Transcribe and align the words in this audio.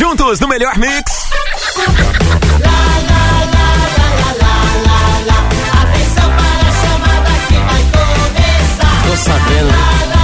Juntos 0.00 0.40
no 0.40 0.48
melhor 0.48 0.78
mix. 0.78 1.28
Sabendo. 9.14 10.19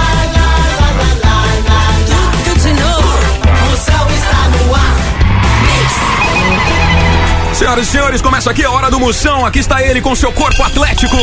Senhoras 7.57 7.87
e 7.87 7.91
senhores, 7.91 8.21
começa 8.21 8.51
aqui 8.51 8.63
a 8.63 8.69
hora 8.69 8.91
do 8.91 8.99
Moção. 8.99 9.43
Aqui 9.43 9.57
está 9.57 9.81
ele 9.81 9.99
com 9.99 10.15
seu 10.15 10.31
corpo 10.31 10.61
atlético. 10.61 11.17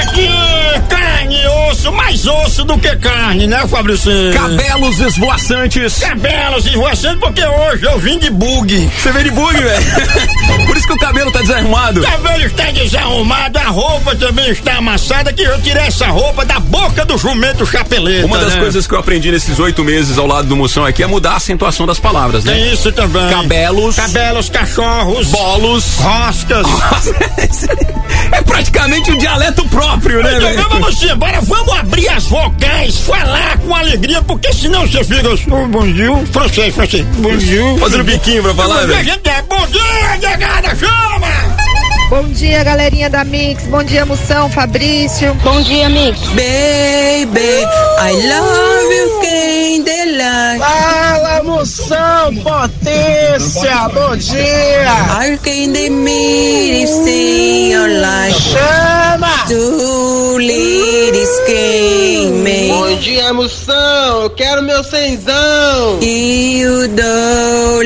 Aqui, 0.00 0.28
carne 0.88 1.40
e 1.40 1.70
osso, 1.70 1.92
mais 1.92 2.26
osso 2.26 2.64
do 2.64 2.76
que 2.76 2.96
carne, 2.96 3.46
né, 3.46 3.64
Fabrício? 3.68 4.10
Cabelos 4.34 4.98
esvoaçantes. 4.98 6.00
Cabelos 6.00 6.66
esvoaçantes, 6.66 7.20
porque 7.20 7.44
hoje 7.44 7.84
eu 7.84 7.96
vim 8.00 8.18
de 8.18 8.28
bug. 8.30 8.90
Você 8.98 9.12
veio 9.12 9.24
de 9.26 9.30
bug, 9.30 9.54
velho. 9.54 9.84
Por 10.66 10.76
isso 10.76 10.86
que 10.86 10.94
o 10.94 10.98
cabelo 10.98 11.30
tá 11.30 11.40
desarrumado. 11.40 12.00
O 12.00 12.02
cabelo 12.02 12.44
está 12.44 12.64
desarrumado, 12.72 13.58
a 13.58 13.68
roupa 13.68 14.16
também 14.16 14.50
está 14.50 14.78
amassada, 14.78 15.32
que 15.32 15.42
eu 15.42 15.60
tirei 15.62 15.84
essa 15.84 16.08
roupa 16.08 16.44
da 16.44 16.58
boca 16.58 17.04
do 17.04 17.16
jumento 17.16 17.64
chapeleta. 17.64 18.26
Uma 18.26 18.38
das 18.38 18.54
né? 18.54 18.60
coisas 18.60 18.84
que 18.84 18.94
eu 18.94 18.98
aprendi 18.98 19.30
nesses 19.30 19.60
oito 19.60 19.84
meses 19.84 20.18
ao 20.18 20.26
lado 20.26 20.48
do 20.48 20.56
Moção 20.56 20.84
aqui 20.84 21.04
é 21.04 21.06
mudar 21.06 21.34
a 21.34 21.36
acentuação 21.36 21.86
das 21.86 22.00
palavras, 22.00 22.42
né? 22.42 22.52
Tem 22.52 22.72
isso 22.72 22.90
também. 22.90 23.30
Cabelos. 23.30 23.94
Cabelos, 23.94 24.48
cachorros. 24.48 25.30
Roscas. 25.52 26.66
é 28.32 28.42
praticamente 28.42 29.12
um 29.12 29.18
dialeto 29.18 29.68
próprio, 29.68 30.22
né, 30.22 30.52
Então 30.54 30.70
vamos 30.70 30.98
sim, 30.98 31.10
agora 31.10 31.40
vamos 31.42 31.78
abrir 31.78 32.08
as 32.08 32.24
vocais, 32.24 32.96
falar 33.00 33.58
com 33.58 33.74
alegria, 33.74 34.22
porque 34.22 34.50
senão 34.52 34.86
você 34.86 35.04
fica. 35.04 35.28
Oh, 35.50 35.66
bom 35.68 35.86
dia, 35.92 36.26
francês, 36.32 36.74
francês. 36.74 37.04
Bom 37.18 37.36
dia. 37.36 37.62
Fazendo 37.78 38.04
biquinho 38.04 38.42
pra 38.42 38.54
falar, 38.54 38.86
velho. 38.86 39.10
é 39.10 39.42
bom 39.42 39.66
dia, 39.66 40.28
negada, 40.30 40.74
chama! 40.76 41.62
Bom 42.08 42.24
dia, 42.24 42.64
galerinha 42.64 43.10
da 43.10 43.24
Mix. 43.24 43.64
Bom 43.64 43.82
dia, 43.82 44.06
Moção, 44.06 44.48
Fabrício. 44.50 45.34
Bom 45.42 45.60
dia, 45.62 45.88
Mix. 45.88 46.18
Baby, 46.28 47.66
I 48.00 48.12
love 48.28 48.71
moção, 51.92 52.34
potência, 52.42 53.88
bom 53.88 54.16
dia. 54.16 55.38
Quem 55.42 55.70
de 55.72 55.90
me 55.90 56.82
in 56.82 57.70
your 57.72 57.88
life. 57.88 58.40
Chama! 58.40 59.28
Two 59.48 60.38
ladies 60.38 61.40
came 61.46 62.68
Bom 62.68 62.96
dia, 62.96 63.32
moção, 63.32 64.22
eu 64.22 64.30
quero 64.30 64.62
meu 64.62 64.82
cenzão. 64.82 66.00
You 66.00 66.88
do 66.88 67.82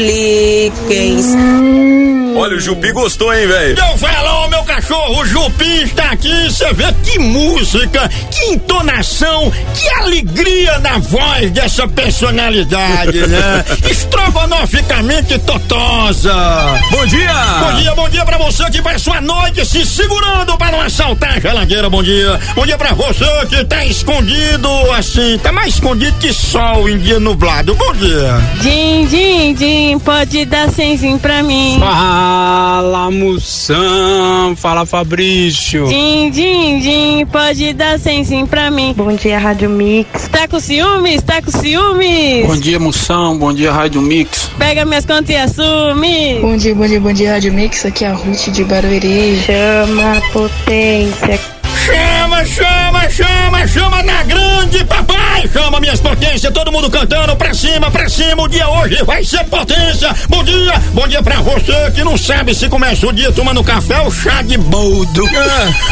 Olha, 2.39 2.57
o 2.57 2.61
Jupi 2.61 2.93
gostou, 2.93 3.33
hein, 3.33 3.47
velho? 3.47 3.79
Eu 3.79 3.99
falo, 3.99 4.49
meu 4.49 4.63
cachorro, 4.65 5.21
o 5.21 5.27
Jupi 5.27 5.85
está 5.85 6.11
aqui, 6.11 6.45
você 6.45 6.71
vê 6.75 6.85
que 7.03 7.19
música, 7.19 8.11
que 8.31 8.53
entonação, 8.53 9.51
que 9.75 9.89
alegria 10.01 10.79
na 10.81 10.99
voz 10.99 11.51
dessa 11.51 11.89
personalidade, 11.89 13.27
né? 13.27 13.65
Estrogonoficamente 13.91 15.39
totosa. 15.39 16.35
Bom 16.91 17.07
dia! 17.07 17.33
Bom 17.61 17.81
dia, 17.81 17.95
bom 17.95 18.09
dia 18.11 18.25
pra 18.25 18.37
você 18.37 18.71
que 18.71 18.83
vai 18.83 18.99
sua 18.99 19.21
noite 19.21 19.65
se 19.65 19.87
segurando 19.87 20.59
para 20.59 20.73
não 20.73 20.81
assaltar 20.83 21.39
a 21.39 21.41
geladeira, 21.41 21.89
bom 21.89 22.03
dia. 22.03 22.39
Bom 22.55 22.67
dia 22.67 22.77
pra 22.77 22.93
você 22.93 23.25
que 23.49 23.65
tá 23.65 23.85
escondido 23.87 24.69
assim, 24.93 25.39
tá 25.43 25.51
mais 25.53 25.75
escondido 25.75 26.17
que 26.19 26.33
sol 26.33 26.87
em 26.89 26.99
dia 26.99 27.19
nublado, 27.19 27.75
bom 27.75 27.95
dia. 27.95 28.41
Din, 28.61 29.07
din, 29.07 29.36
din, 29.55 29.99
pode 29.99 30.45
dar 30.45 30.71
cenzinho 30.71 31.19
pra 31.19 31.43
mim. 31.43 31.79
Fala, 31.81 33.11
moção. 33.11 34.55
Fala, 34.57 34.87
Fabrício. 34.87 35.87
Din, 35.87 36.31
din, 36.31 36.79
din, 36.81 37.27
pode 37.27 37.73
dar 37.73 37.99
cenzinho 37.99 38.47
pra 38.47 38.71
mim. 38.71 38.95
Bom 38.97 39.15
dia, 39.15 39.39
Rádio 39.39 39.69
Mix. 39.71 40.29
Tá 40.29 40.47
com 40.49 40.61
ciúmes? 40.61 41.23
Tá 41.23 41.43
com 41.43 41.51
ciúmes? 41.51 42.47
Bom 42.47 42.57
dia, 42.57 42.79
moção. 42.79 43.39
Bom 43.39 43.53
dia, 43.53 43.73
Rádio 43.73 44.01
Mix. 44.01 44.51
Pega 44.59 44.85
minhas 44.85 45.05
contas 45.05 45.31
e 45.31 45.37
assume. 45.37 46.39
Bom 46.41 46.57
dia, 46.57 46.75
bom 46.75 46.87
dia, 46.87 47.01
bom 47.01 47.13
dia, 47.13 47.33
Rádio 47.33 47.53
Mix. 47.53 47.85
Aqui 47.87 48.05
é 48.05 48.09
a 48.09 48.15
Ruth 48.15 48.49
de 48.49 48.65
Barueri. 48.65 49.41
Chama 49.45 50.19
a 50.19 50.21
potência. 50.33 51.56
Chama, 52.37 52.45
chama, 52.45 53.09
chama, 53.09 53.67
chama 53.67 54.03
na 54.03 54.23
grande, 54.25 54.85
papai! 54.85 55.49
Chama 55.51 55.81
minhas 55.81 56.01
potências, 56.01 56.53
todo 56.53 56.71
mundo 56.71 56.91
cantando 56.91 57.35
pra 57.35 57.55
cima, 57.55 57.91
pra 57.91 58.09
cima. 58.09 58.43
O 58.43 58.49
dia 58.49 58.69
hoje 58.69 59.03
vai 59.05 59.25
ser 59.25 59.45
potência. 59.45 60.15
Bom 60.29 60.45
dia, 60.45 60.75
bom 60.93 61.09
dia 61.09 61.23
pra 61.23 61.37
você 61.37 61.91
que 61.95 62.05
não 62.05 62.17
sabe 62.19 62.55
se 62.55 62.69
começa 62.69 63.07
o 63.07 63.13
dia 63.13 63.33
tomando 63.33 63.65
café 63.65 64.01
ou 64.01 64.11
chá 64.11 64.43
de 64.43 64.59
boldo. 64.59 65.23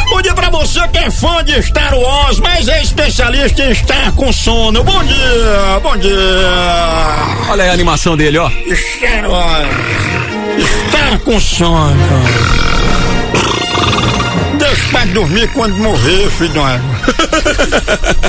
Bom 0.09 0.21
dia 0.21 0.33
pra 0.35 0.49
você 0.51 0.87
que 0.89 0.97
é 0.99 1.09
fã 1.09 1.43
de 1.43 1.61
Star 1.63 1.97
Wars, 1.97 2.39
mas 2.39 2.67
é 2.67 2.81
especialista 2.81 3.63
em 3.63 3.71
estar 3.71 4.11
com 4.11 4.31
sono. 4.31 4.83
Bom 4.83 5.03
dia, 5.03 5.79
bom 5.81 5.97
dia. 5.97 6.13
Olha 7.49 7.63
aí 7.63 7.69
a 7.69 7.73
animação 7.73 8.15
dele, 8.15 8.37
ó. 8.37 8.49
Star 8.49 9.29
Wars, 9.29 9.67
estar 10.57 11.19
com 11.19 11.39
sono. 11.39 11.95
Dormir 15.15 15.47
quando 15.53 15.77
morrer, 15.77 16.29
filho. 16.31 16.61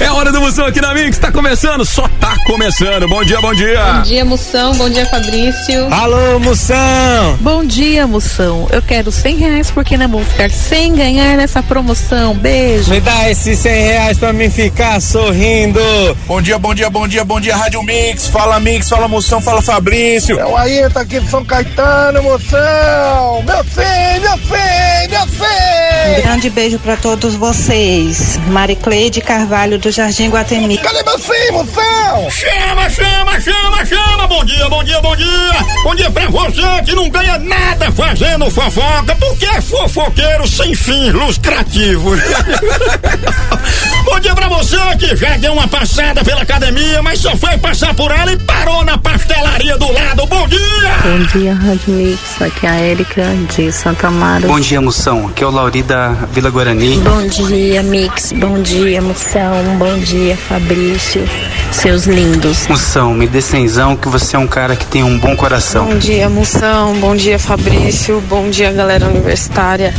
É 0.00 0.06
a 0.06 0.14
hora 0.14 0.32
do 0.32 0.40
Moção 0.40 0.66
aqui 0.66 0.80
na 0.80 0.92
Mix, 0.94 1.16
tá 1.18 1.30
começando, 1.30 1.84
só 1.84 2.08
tá 2.18 2.34
começando. 2.44 3.06
Bom 3.06 3.22
dia, 3.22 3.40
bom 3.40 3.54
dia. 3.54 3.80
Bom 3.80 4.02
dia, 4.02 4.24
Moção. 4.24 4.74
Bom 4.74 4.90
dia, 4.90 5.06
Fabrício. 5.06 5.92
Alô, 5.92 6.40
moção. 6.40 7.36
Bom 7.40 7.64
dia, 7.64 8.04
Moção. 8.06 8.66
Eu 8.72 8.82
quero 8.82 9.12
100 9.12 9.36
reais 9.36 9.70
porque 9.70 9.96
não 9.96 10.08
vou 10.08 10.24
ficar 10.24 10.50
sem 10.50 10.94
ganhar 10.94 11.36
nessa 11.36 11.62
promoção. 11.62 12.34
Beijo. 12.34 12.90
Me 12.90 13.00
dá 13.00 13.30
esses 13.30 13.58
100 13.58 13.72
reais 13.84 14.18
pra 14.18 14.32
mim 14.32 14.50
ficar 14.50 15.00
sorrindo. 15.00 15.80
Bom 16.26 16.42
dia, 16.42 16.58
bom 16.58 16.74
dia, 16.74 16.90
bom 16.90 17.06
dia, 17.06 17.24
bom 17.24 17.40
dia, 17.40 17.56
Rádio 17.56 17.82
Mix. 17.84 18.26
Fala 18.26 18.58
Mix, 18.58 18.88
fala 18.88 19.06
Moção, 19.06 19.40
fala 19.40 19.62
Fabrício. 19.62 20.38
É 20.40 20.44
o 20.44 20.56
Ayrton 20.56 20.98
aqui 20.98 21.20
de 21.20 21.30
São 21.30 21.44
Caetano, 21.44 22.22
moção. 22.24 23.42
Meu 23.46 23.62
fim, 23.64 24.20
meu 24.20 24.38
fim, 24.38 25.08
meu 25.10 25.26
fim. 25.28 26.11
Um 26.12 26.20
grande 26.20 26.50
beijo 26.50 26.78
pra 26.78 26.94
todos 26.94 27.34
vocês. 27.34 28.38
Maricleide 28.48 29.22
Carvalho 29.22 29.78
do 29.78 29.90
Jardim 29.90 30.28
Guatemi. 30.28 30.76
Cadê 30.76 31.02
meu 31.02 31.18
fim, 31.18 31.52
moção? 31.52 32.30
Chama, 32.30 32.90
chama, 32.90 33.40
chama, 33.40 33.86
chama. 33.86 34.26
Bom 34.26 34.44
dia, 34.44 34.68
bom 34.68 34.84
dia, 34.84 35.00
bom 35.00 35.16
dia. 35.16 35.52
Bom 35.82 35.94
dia 35.94 36.10
pra 36.10 36.28
você 36.28 36.82
que 36.84 36.94
não 36.94 37.08
ganha 37.08 37.38
nada 37.38 37.90
fazendo 37.92 38.50
fofoca, 38.50 39.16
porque 39.16 39.46
é 39.46 39.60
fofoqueiro 39.62 40.46
sem 40.46 40.74
fins 40.74 41.12
lucrativos. 41.14 42.20
bom 44.04 44.20
dia 44.20 44.34
pra 44.34 44.48
você 44.48 44.51
que 44.96 45.16
já 45.16 45.36
deu 45.36 45.52
uma 45.52 45.66
passada 45.68 46.22
pela 46.24 46.42
academia, 46.42 47.02
mas 47.02 47.20
só 47.20 47.36
foi 47.36 47.56
passar 47.58 47.94
por 47.94 48.10
ela 48.10 48.32
e 48.32 48.36
parou 48.38 48.84
na 48.84 48.98
pastelaria 48.98 49.76
do 49.78 49.90
lado. 49.92 50.26
Bom 50.26 50.46
dia! 50.48 50.60
Bom 51.02 51.38
dia, 51.38 51.54
Rádio 51.54 51.94
Mix. 51.94 52.42
Aqui 52.42 52.66
é 52.66 52.70
a 52.70 52.80
Erika 52.80 53.24
de 53.54 53.72
Santa 53.72 54.08
Amaro. 54.08 54.46
Bom 54.46 54.60
dia, 54.60 54.80
moção. 54.80 55.28
Aqui 55.28 55.42
é 55.42 55.46
o 55.46 55.50
Lauri 55.50 55.82
da 55.82 56.10
Vila 56.32 56.50
Guarani. 56.50 56.98
Bom 56.98 57.26
dia, 57.26 57.82
Mix. 57.82 58.32
Bom 58.32 58.60
dia, 58.62 59.00
Moção. 59.00 59.76
Bom 59.78 59.98
dia, 59.98 60.36
Fabrício. 60.36 61.28
Seus 61.72 62.06
lindos. 62.06 62.66
Moção, 62.68 63.14
me 63.14 63.26
dê 63.26 63.40
cenzão 63.40 63.96
que 63.96 64.08
você 64.08 64.36
é 64.36 64.38
um 64.38 64.46
cara 64.46 64.76
que 64.76 64.86
tem 64.86 65.02
um 65.02 65.18
bom 65.18 65.34
coração. 65.34 65.86
Bom 65.86 65.98
dia, 65.98 66.28
Moção. 66.28 66.94
Bom 67.00 67.16
dia, 67.16 67.38
Fabrício. 67.38 68.20
Bom 68.28 68.50
dia, 68.50 68.70
galera 68.72 69.06
universitária. 69.06 69.94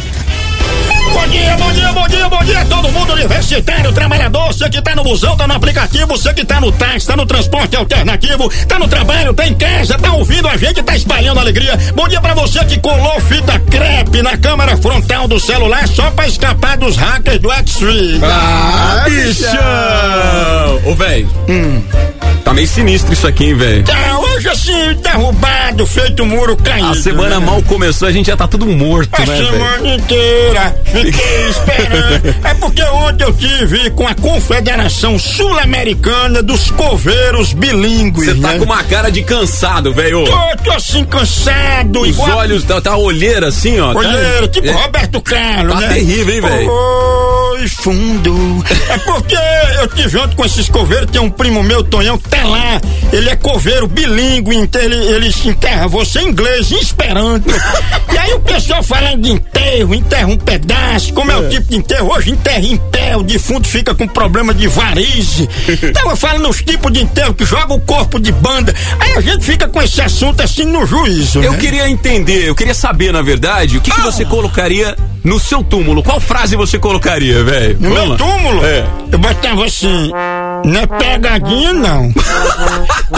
Bom 1.13 1.27
dia, 1.27 1.55
bom 1.57 1.71
dia, 1.71 1.93
bom 1.93 2.07
dia, 2.07 2.29
bom 2.29 2.43
dia, 2.43 2.65
todo 2.65 2.91
mundo 2.91 3.13
universitário, 3.13 3.93
trabalhador, 3.93 4.47
você 4.47 4.69
que 4.69 4.81
tá 4.81 4.95
no 4.95 5.03
busão, 5.03 5.37
tá 5.37 5.47
no 5.47 5.53
aplicativo, 5.53 6.07
você 6.07 6.33
que 6.33 6.43
tá 6.43 6.59
no 6.59 6.71
táxi, 6.71 7.07
tá 7.07 7.15
no 7.15 7.25
transporte 7.25 7.75
alternativo, 7.75 8.49
tá 8.67 8.79
no 8.79 8.87
trabalho, 8.87 9.33
tá 9.33 9.47
em 9.47 9.53
casa, 9.53 9.97
tá 9.97 10.11
ouvindo 10.13 10.47
a 10.47 10.57
gente, 10.57 10.81
tá 10.81 10.95
espalhando 10.95 11.39
alegria. 11.39 11.77
Bom 11.95 12.07
dia 12.07 12.19
pra 12.19 12.33
você 12.33 12.65
que 12.65 12.79
colou 12.79 13.19
fita 13.21 13.59
crepe 13.59 14.21
na 14.21 14.35
câmera 14.37 14.75
frontal 14.77 15.27
do 15.27 15.39
celular 15.39 15.87
só 15.87 16.09
pra 16.11 16.27
escapar 16.27 16.77
dos 16.77 16.95
hackers 16.95 17.39
do 17.39 17.51
X-Ray. 17.51 18.19
Ah, 18.23 19.05
bichão! 19.05 20.91
Ô, 20.91 20.95
velho. 20.95 21.29
Tá 22.43 22.53
meio 22.53 22.67
sinistro 22.67 23.13
isso 23.13 23.25
aqui, 23.25 23.45
hein, 23.45 23.55
velho? 23.55 23.83
Tá, 23.85 24.19
hoje 24.19 24.49
assim, 24.71 24.95
derrubado, 25.01 25.85
feito 25.85 26.25
muro 26.25 26.55
caído. 26.57 26.91
A 26.91 26.95
semana 26.95 27.39
né? 27.39 27.45
mal 27.45 27.61
começou, 27.63 28.07
a 28.07 28.11
gente 28.11 28.27
já 28.27 28.37
tá 28.37 28.47
tudo 28.47 28.65
morto, 28.67 29.09
A 29.21 29.25
né, 29.25 29.35
velho? 29.35 29.47
semana 29.51 29.95
inteira 29.95 30.75
fiquei 30.85 31.49
esperando. 31.49 32.35
É 32.47 32.53
porque 32.55 32.83
ontem 32.83 33.23
eu 33.23 33.33
tive 33.33 33.89
com 33.91 34.07
a 34.07 34.15
Confederação 34.15 35.17
Sul-Americana 35.19 36.41
dos 36.41 36.71
Coveiros 36.71 37.53
Bilíngues. 37.53 38.25
Você 38.25 38.35
tá 38.35 38.49
né? 38.53 38.59
com 38.59 38.65
uma 38.65 38.83
cara 38.83 39.09
de 39.11 39.23
cansado, 39.23 39.93
velho. 39.93 40.23
Tô, 40.25 40.63
tô 40.63 40.71
assim 40.71 41.03
cansado. 41.05 42.01
Os 42.01 42.09
igual- 42.09 42.37
olhos, 42.37 42.63
tá, 42.63 42.79
tá 42.81 42.95
olheira 42.97 43.47
assim, 43.47 43.79
ó. 43.79 43.93
tá- 43.93 43.99
Olheira, 43.99 44.47
tipo 44.47 44.67
É. 44.67 44.71
Roberto 44.71 45.21
Carlos, 45.21 45.73
Tá 45.73 45.81
né? 45.81 45.93
terrível, 45.93 46.33
hein, 46.35 46.41
velho? 46.41 46.71
Oi, 46.71 47.67
fundo. 47.67 48.63
É 48.89 48.97
porque 48.99 49.35
eu 49.79 49.87
tive 49.89 50.17
ontem 50.17 50.35
com 50.35 50.45
esses 50.45 50.69
coveiros, 50.69 51.09
tem 51.11 51.21
um 51.21 51.29
primo 51.29 51.61
meu, 51.63 51.83
Tonhão, 51.83 52.17
que 52.17 52.29
tá 52.29 52.43
lá. 52.43 52.81
Ele 53.11 53.29
é 53.29 53.35
coveiro 53.35 53.87
bilíngue, 53.87 54.52
ele, 54.53 54.95
ele 54.95 55.31
se 55.31 55.47
enterra 55.49 55.87
você 55.87 56.19
em 56.19 56.27
inglês, 56.29 56.71
em 56.71 56.79
esperanto. 56.79 57.49
e 58.13 58.17
aí 58.17 58.33
o 58.33 58.39
pessoal 58.39 58.81
falando 58.83 59.21
de 59.21 59.31
enterro, 59.31 59.93
enterra 59.95 60.27
um 60.27 60.37
pedaço, 60.37 61.13
como 61.13 61.31
é, 61.31 61.37
o 61.37 61.49
tipo 61.49 61.69
de 61.69 61.77
enterro? 61.77 62.11
Hoje 62.13 62.31
enterra 62.31 62.59
em 62.59 62.77
pé, 62.77 63.17
o 63.17 63.23
defunto 63.23 63.67
fica 63.67 63.93
com 63.95 64.07
problema 64.07 64.53
de 64.53 64.67
varize. 64.67 65.49
Então 65.81 66.09
eu 66.09 66.15
falo 66.15 66.39
nos 66.39 66.61
tipos 66.61 66.91
de 66.91 67.01
enterro 67.01 67.33
que 67.33 67.45
joga 67.45 67.73
o 67.73 67.79
corpo 67.81 68.19
de 68.19 68.31
banda. 68.31 68.73
Aí 68.99 69.13
a 69.13 69.21
gente 69.21 69.43
fica 69.45 69.67
com 69.67 69.81
esse 69.81 70.01
assunto 70.01 70.41
assim 70.41 70.65
no 70.65 70.85
juízo. 70.85 71.41
Eu 71.41 71.53
né? 71.53 71.57
queria 71.57 71.89
entender, 71.89 72.47
eu 72.47 72.55
queria 72.55 72.73
saber, 72.73 73.11
na 73.11 73.21
verdade, 73.21 73.77
o 73.77 73.81
que, 73.81 73.91
que 73.91 73.99
Ah. 74.01 74.03
você 74.03 74.25
colocaria 74.25 74.95
no 75.23 75.39
seu 75.39 75.63
túmulo. 75.63 76.03
Qual 76.03 76.19
frase 76.19 76.55
você 76.55 76.77
colocaria, 76.77 77.43
velho? 77.43 77.77
No 77.79 77.89
Vamos 77.89 77.99
meu 77.99 78.09
lá. 78.09 78.17
túmulo? 78.17 78.65
É. 78.65 78.85
Eu 79.11 79.17
botava 79.19 79.65
assim, 79.65 80.11
não 80.65 80.79
é 80.79 80.87
pegadinha 80.87 81.73
não. 81.73 82.13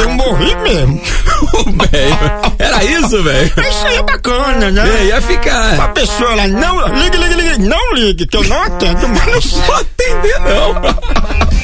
Eu 0.01 0.09
morri 0.11 0.55
mesmo. 0.57 1.01
Velho, 1.91 2.17
Era 2.59 2.83
isso, 2.83 3.21
velho? 3.23 3.51
Isso 3.69 3.87
aí 3.87 3.97
é 3.97 4.03
bacana, 4.03 4.71
né? 4.71 4.83
É, 4.99 5.05
ia 5.05 5.21
ficar. 5.21 5.79
A 5.79 5.87
pessoa 5.89 6.35
lá, 6.35 6.47
não, 6.47 6.87
ligue, 6.95 7.17
ligue, 7.17 7.33
ligue, 7.35 7.57
não 7.59 7.93
ligue, 7.93 8.25
que 8.25 8.37
eu 8.37 8.43
não 8.45 8.61
atendo 8.63 9.07
mais. 9.09 9.53
Não 9.53 9.61
vou 9.61 9.75
atender, 9.75 10.39
não. 10.39 11.54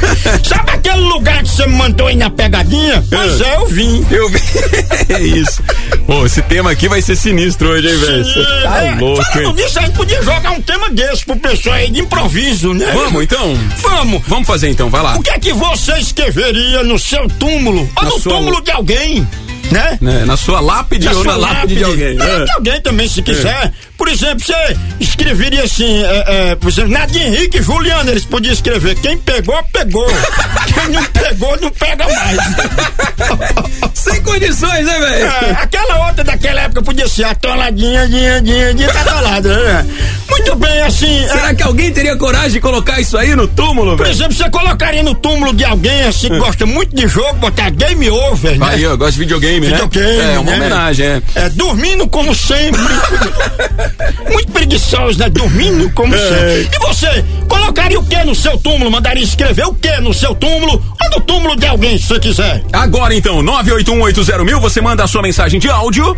Sabe 0.46 0.70
aquele 0.72 1.00
lugar 1.00 1.42
que 1.42 1.48
você 1.48 1.66
me 1.66 1.74
mandou 1.76 2.06
aí 2.06 2.16
na 2.16 2.30
pegadinha? 2.30 3.04
Pois 3.10 3.40
é, 3.40 3.56
eu 3.56 3.66
vim. 3.66 4.06
Eu 4.10 4.28
vi. 4.28 4.40
é 5.12 5.20
isso. 5.22 5.62
Pô, 6.06 6.24
esse 6.26 6.42
tema 6.42 6.70
aqui 6.70 6.88
vai 6.88 7.00
ser 7.02 7.16
sinistro 7.16 7.68
hoje, 7.70 7.88
hein, 7.88 7.96
velho? 7.98 8.62
Tá 8.62 8.82
É, 8.84 8.94
louco, 8.96 9.22
Falando 9.32 9.58
hein? 9.58 9.64
nisso, 9.64 9.78
a 9.78 9.82
gente 9.82 9.94
podia 9.96 10.22
jogar 10.22 10.50
um 10.52 10.62
tema 10.62 10.90
desse 10.90 11.24
pro 11.24 11.36
pessoal 11.36 11.76
aí 11.76 11.90
de 11.90 12.00
improviso, 12.00 12.72
né? 12.74 12.90
Vamos, 12.92 13.22
então? 13.22 13.54
Vamos. 13.82 14.22
Vamos 14.26 14.46
fazer 14.46 14.70
então, 14.70 14.88
vai 14.90 15.02
lá. 15.02 15.16
O 15.16 15.22
que 15.22 15.30
é 15.30 15.38
que 15.38 15.52
você 15.52 15.92
escreveria 15.98 16.82
no 16.82 16.98
seu 16.98 17.28
túmulo? 17.28 17.88
Ou 17.96 18.02
Na 18.04 18.10
no 18.10 18.18
sua- 18.18 18.32
túmulo 18.36 18.60
de 18.62 18.70
alguém? 18.70 19.26
Né? 19.70 19.98
Né, 20.00 20.24
Na 20.26 20.36
sua 20.36 20.60
lápide 20.60 21.06
ou 21.08 21.14
na 21.14 21.22
sua 21.22 21.36
lápide 21.36 21.76
de 21.76 21.84
alguém. 21.84 22.18
É, 22.20 22.42
É. 22.42 22.44
de 22.44 22.52
alguém 22.52 22.80
também, 22.80 23.08
se 23.08 23.22
quiser. 23.22 23.72
Por 23.96 24.08
exemplo, 24.08 24.40
você 24.44 24.76
escreveria 24.98 25.62
assim, 25.62 26.02
é, 26.02 26.24
é, 26.50 26.54
por 26.54 26.68
exemplo, 26.70 26.90
Nadia 26.90 27.26
Henrique 27.26 27.58
e 27.58 27.62
Juliano, 27.62 28.10
eles 28.10 28.24
podiam 28.24 28.52
escrever, 28.52 28.94
quem 28.96 29.18
pegou, 29.18 29.62
pegou. 29.72 30.06
quem 30.74 30.88
não 30.88 31.04
pegou, 31.04 31.60
não 31.60 31.70
pega 31.70 32.06
mais. 32.08 32.38
Sem 33.94 34.22
condições, 34.22 34.86
né, 34.86 34.98
velho? 34.98 35.26
É, 35.26 35.50
aquela 35.60 36.06
outra 36.08 36.24
daquela 36.24 36.62
época 36.62 36.82
podia 36.82 37.06
ser 37.06 37.24
atoladinha, 37.24 38.08
dinha, 38.08 38.40
dinha, 38.40 38.72
dinha, 38.74 38.88
tá 38.90 39.00
atolada, 39.02 39.62
né? 39.62 39.86
Muito 40.30 40.56
bem, 40.56 40.82
assim... 40.82 41.26
Será 41.28 41.50
é, 41.50 41.54
que 41.54 41.62
alguém 41.62 41.92
teria 41.92 42.16
coragem 42.16 42.52
de 42.52 42.60
colocar 42.60 42.98
isso 43.00 43.18
aí 43.18 43.34
no 43.36 43.46
túmulo, 43.46 43.96
por 43.96 44.04
velho? 44.06 44.10
exemplo, 44.16 44.32
você 44.32 44.48
colocaria 44.48 45.02
no 45.02 45.14
túmulo 45.14 45.52
de 45.52 45.64
alguém 45.64 46.04
assim 46.04 46.28
que 46.30 46.38
gosta 46.38 46.64
muito 46.64 46.96
de 46.96 47.06
jogo, 47.06 47.34
botar 47.34 47.68
game 47.70 48.08
over, 48.08 48.58
né? 48.58 48.66
Aí, 48.70 48.82
eu 48.82 48.96
gosto 48.96 49.12
de 49.14 49.18
videogame, 49.20 49.59
né? 49.68 49.72
Videogame, 49.72 50.18
É, 50.20 50.38
uma 50.38 50.50
né? 50.50 50.56
homenagem, 50.56 51.06
é. 51.06 51.22
É, 51.34 51.48
dormindo 51.50 52.06
como 52.08 52.34
sempre. 52.34 52.80
Muito 54.30 54.52
preguiçosos, 54.52 55.16
né? 55.16 55.28
Dormindo 55.28 55.90
como 55.92 56.14
É. 56.14 56.18
sempre. 56.18 56.76
E 56.76 56.78
você, 56.86 57.24
colocaria 57.48 57.98
o 57.98 58.04
que 58.04 58.22
no 58.24 58.34
seu 58.34 58.56
túmulo? 58.58 58.90
Mandaria 58.90 59.22
escrever 59.24 59.66
o 59.66 59.74
que 59.74 59.90
no 60.00 60.12
seu 60.14 60.34
túmulo? 60.34 60.72
Ou 61.02 61.10
no 61.10 61.20
túmulo 61.20 61.56
de 61.56 61.66
alguém, 61.66 61.98
se 61.98 62.06
você 62.06 62.18
quiser. 62.20 62.62
Agora 62.72 63.14
então, 63.14 63.42
98180 63.42 64.44
mil, 64.44 64.60
você 64.60 64.80
manda 64.80 65.04
a 65.04 65.06
sua 65.06 65.22
mensagem 65.22 65.58
de 65.60 65.68
áudio. 65.68 66.16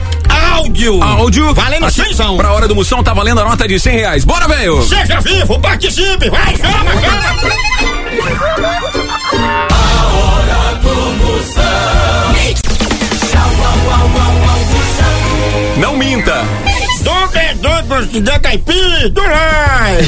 Áudio. 0.55 1.03
Áudio. 1.03 1.55
Valendo 1.55 1.87
Aqui, 1.87 2.03
cenzão. 2.05 2.37
Pra 2.37 2.53
hora 2.53 2.69
do 2.69 2.75
moção, 2.75 3.03
tá 3.03 3.13
valendo 3.15 3.41
a 3.41 3.45
nota 3.45 3.67
de 3.67 3.79
100 3.79 3.97
reais. 3.97 4.25
Bora, 4.25 4.47
velho! 4.49 4.83
Seja 4.83 5.21
vivo, 5.21 5.59
participe, 5.61 6.29
vai, 6.31 6.57
chama, 6.57 6.93
chama. 7.01 7.23
der 18.07 18.41
caipira, 18.41 19.09
do 19.11 19.21
rai. 19.23 19.99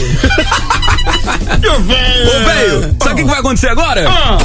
Do 1.61 1.79
velho. 1.82 2.29
Ô, 2.29 2.44
velho, 2.44 2.96
sabe 3.02 3.12
o 3.12 3.17
que, 3.17 3.23
que 3.23 3.29
vai 3.31 3.38
acontecer 3.41 3.69
agora? 3.69 4.05
Ah. 4.08 4.38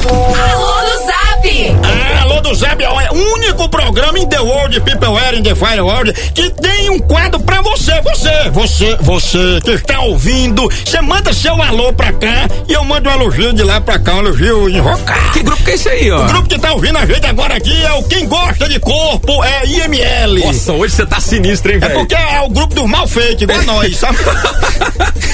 Alô 0.52 0.82
no 0.82 1.06
Zap! 1.06 1.78
Ah, 1.84 2.19
Alô 2.40 2.52
do 2.52 2.56
Zap 2.56 2.82
é 2.82 2.90
o 3.12 3.34
único 3.34 3.68
programa 3.68 4.18
in 4.18 4.26
the 4.30 4.40
world, 4.40 4.80
people 4.82 5.18
are 5.18 5.38
in 5.38 5.44
the 5.44 5.54
fire 5.54 5.82
world, 5.82 6.14
que 6.34 6.50
tem 6.52 6.90
um 6.90 6.98
quadro 7.00 7.38
pra 7.42 7.62
você, 7.62 8.00
você, 8.02 8.50
você, 8.52 8.96
você 9.02 9.60
que 9.62 9.72
está 9.72 10.00
ouvindo, 10.00 10.64
você 10.86 11.02
manda 11.02 11.34
seu 11.34 11.62
alô 11.62 11.92
pra 11.92 12.14
cá 12.14 12.48
e 12.68 12.72
eu 12.72 12.84
mando 12.86 13.10
um 13.10 13.14
elogio 13.14 13.52
de 13.52 13.62
lá 13.64 13.82
pra 13.82 14.00
cá, 14.00 14.14
um 14.16 14.20
elogio 14.20 14.70
invocado. 14.70 15.32
Que 15.34 15.44
grupo 15.44 15.62
que 15.66 15.72
é 15.72 15.74
esse 15.74 15.90
aí, 15.90 16.10
ó? 16.12 16.22
O 16.24 16.28
grupo 16.28 16.48
que 16.48 16.58
tá 16.58 16.72
ouvindo 16.72 16.98
a 16.98 17.06
gente 17.06 17.26
agora 17.26 17.56
aqui 17.58 17.84
é 17.84 17.92
o 17.92 18.04
Quem 18.04 18.26
Gosta 18.26 18.70
de 18.70 18.80
Corpo, 18.80 19.44
é 19.44 19.66
IML. 19.66 20.40
Nossa, 20.46 20.72
hoje 20.72 20.94
você 20.96 21.06
tá 21.06 21.20
sinistro, 21.20 21.72
hein, 21.74 21.80
É 21.82 21.88
velho? 21.88 22.00
porque 22.00 22.16
é 22.16 22.40
o 22.42 22.50
grupo 22.50 22.74
do 22.74 22.88
mal 22.88 23.06
feito, 23.06 23.44
igual 23.44 23.62
nós, 23.64 23.98
sabe? 23.98 24.18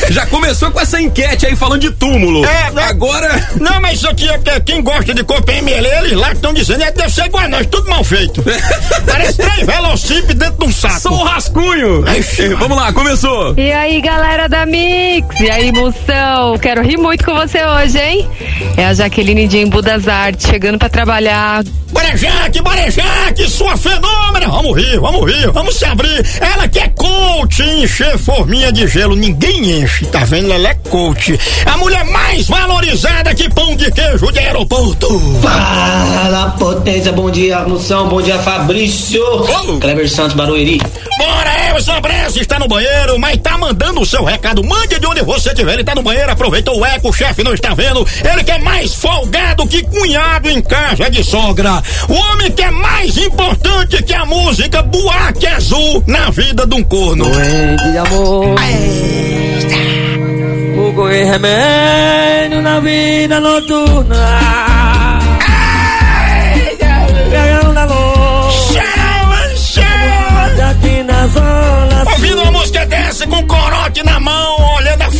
Já 0.09 0.25
começou 0.25 0.71
com 0.71 0.79
essa 0.79 0.99
enquete 0.99 1.45
aí 1.45 1.55
falando 1.55 1.81
de 1.81 1.91
túmulo. 1.91 2.43
É, 2.45 2.71
né? 2.71 2.83
Agora. 2.83 3.47
Não, 3.59 3.79
mas 3.79 3.99
isso 3.99 4.07
aqui 4.07 4.27
é 4.27 4.37
porque 4.39 4.59
quem 4.61 4.81
gosta 4.81 5.13
de 5.13 5.23
corpo 5.23 5.51
é 5.51 5.57
ML, 5.59 5.87
eles 5.87 6.13
lá 6.13 6.31
estão 6.31 6.53
dizendo, 6.53 6.83
é 6.83 6.94
deve 6.95 7.11
ser 7.11 7.25
igual 7.25 7.43
a 7.43 7.49
nós, 7.49 7.65
tudo 7.67 7.89
mal 7.89 8.03
feito. 8.03 8.43
Parece 9.05 9.37
três 9.37 9.65
velocípedes 9.65 10.35
dentro 10.35 10.57
de 10.57 10.65
um 10.65 10.71
saco. 10.71 10.99
Só 10.99 11.09
o 11.09 11.23
rascunho. 11.23 12.03
Ixi, 12.17 12.49
Vamos 12.55 12.77
lá, 12.77 12.91
começou. 12.93 13.53
E 13.57 13.71
aí, 13.71 14.01
galera 14.01 14.47
da 14.47 14.65
Mix? 14.65 15.39
E 15.39 15.49
aí, 15.49 15.71
moção? 15.71 16.57
Quero 16.61 16.81
rir 16.81 16.97
muito 16.97 17.23
com 17.25 17.33
você 17.35 17.63
hoje, 17.63 17.99
hein? 17.99 18.29
É 18.77 18.85
a 18.85 18.93
Jaqueline 18.93 19.47
de 19.47 19.59
Embu 19.59 19.81
das 19.81 20.07
Artes, 20.07 20.47
chegando 20.47 20.77
pra 20.77 20.89
trabalhar. 20.89 21.63
Bora 21.91 22.17
Jaque, 22.17 22.61
bora 22.61 22.91
Jaque, 22.91 23.49
sua 23.49 23.77
fenômena! 23.77 24.47
Vamos 24.47 24.75
rir, 24.75 24.99
vamos 24.99 25.31
rir, 25.31 25.49
vamos 25.51 25.75
se 25.75 25.85
abrir. 25.85 26.25
Ela 26.41 26.67
que 26.67 26.79
é 26.79 26.89
coach, 26.89 27.61
encher 27.61 28.17
forminha 28.17 28.69
de 28.71 28.85
gelo, 28.87 29.15
ninguém 29.15 29.79
enche, 29.81 30.05
tá 30.07 30.25
vendo? 30.25 30.51
Ela 30.51 30.69
é 30.69 30.73
coach. 30.89 31.39
A 31.65 31.77
mulher 31.77 32.03
mais 32.05 32.47
valorizada 32.47 33.33
que 33.33 33.49
pão 33.49 33.75
de 33.77 33.89
queijo 33.91 34.29
de 34.31 34.39
aeroporto. 34.39 35.39
Fala, 35.41 36.55
potência, 36.59 36.84
bom 37.15 37.31
dia, 37.31 37.61
Moção, 37.61 38.07
bom 38.07 38.21
dia, 38.21 38.37
Fabrício. 38.37 39.19
Ô. 39.23 39.79
Kleber 39.79 40.07
Santos, 40.07 40.35
Barueri. 40.35 40.79
Bora, 41.17 41.69
Elson 41.69 41.99
Bressa 41.99 42.39
está 42.39 42.59
no 42.59 42.67
banheiro, 42.67 43.17
mas 43.17 43.37
tá 43.37 43.57
mandando 43.57 44.01
o 44.01 44.05
seu 44.05 44.23
recado. 44.23 44.63
Mande 44.63 44.99
de 44.99 45.07
onde 45.07 45.23
você 45.23 45.49
estiver. 45.49 45.73
Ele 45.73 45.83
tá 45.83 45.95
no 45.95 46.03
banheiro, 46.03 46.31
aproveitou 46.31 46.79
o 46.79 46.85
eco, 46.85 47.09
o 47.09 47.13
chefe 47.13 47.43
não 47.43 47.55
está 47.55 47.73
vendo. 47.73 48.05
Ele 48.23 48.43
que 48.43 48.51
é 48.51 48.59
mais 48.59 48.93
folgado 48.93 49.67
que 49.67 49.81
cunhado 49.81 50.47
em 50.47 50.61
casa 50.61 51.09
de 51.09 51.23
sogra. 51.23 51.81
O 52.07 52.13
homem 52.13 52.51
que 52.51 52.61
é 52.61 52.69
mais 52.69 53.17
importante 53.17 54.03
que 54.03 54.13
a 54.13 54.25
música 54.25 54.83
Boate 54.83 55.47
Azul 55.47 56.03
na 56.05 56.29
vida 56.29 56.67
de 56.67 56.75
um 56.75 56.83
corno. 56.83 57.25
de 57.25 57.97
amor. 57.97 58.55
O 60.77 60.91
goi 60.91 61.23
remédio 61.23 62.61
na 62.61 62.79
vida 62.79 63.39
noturna. 63.39 64.94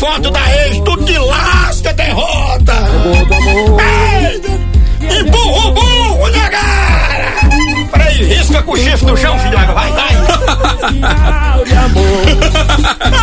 Foto 0.06 0.30
da 0.30 0.68
ex, 0.68 0.80
tu 0.82 0.96
te 0.98 1.18
lasca, 1.18 1.92
derrota. 1.94 2.74
Ei, 3.82 4.40
Empurra 5.20 5.68
o 5.68 5.72
burro, 5.72 6.32
cara? 6.52 7.34
Peraí, 7.92 8.24
risca 8.24 8.62
com 8.62 8.74
o 8.74 8.78
chifre 8.78 9.06
no 9.08 9.18
chão, 9.18 9.40
filho. 9.40 9.58
Vai, 9.58 9.66
vai. 9.74 9.92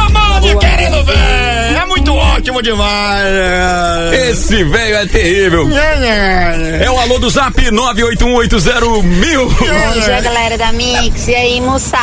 Amor, 0.07 0.59
querendo 0.59 1.05
ver. 1.05 1.52
Ótimo 2.43 2.61
demais. 2.61 4.13
Esse 4.31 4.65
velho 4.65 4.97
é 4.97 5.07
terrível. 5.07 5.69
É 6.81 6.91
o 6.91 6.99
alô 6.99 7.17
do 7.21 7.31
Zap 7.31 7.55
981801000. 7.55 9.45
Bom 9.49 10.01
dia, 10.01 10.21
galera 10.21 10.59
da 10.59 10.73
Mix. 10.73 11.29
E 11.29 11.37
aí, 11.37 11.61
moça? 11.61 11.97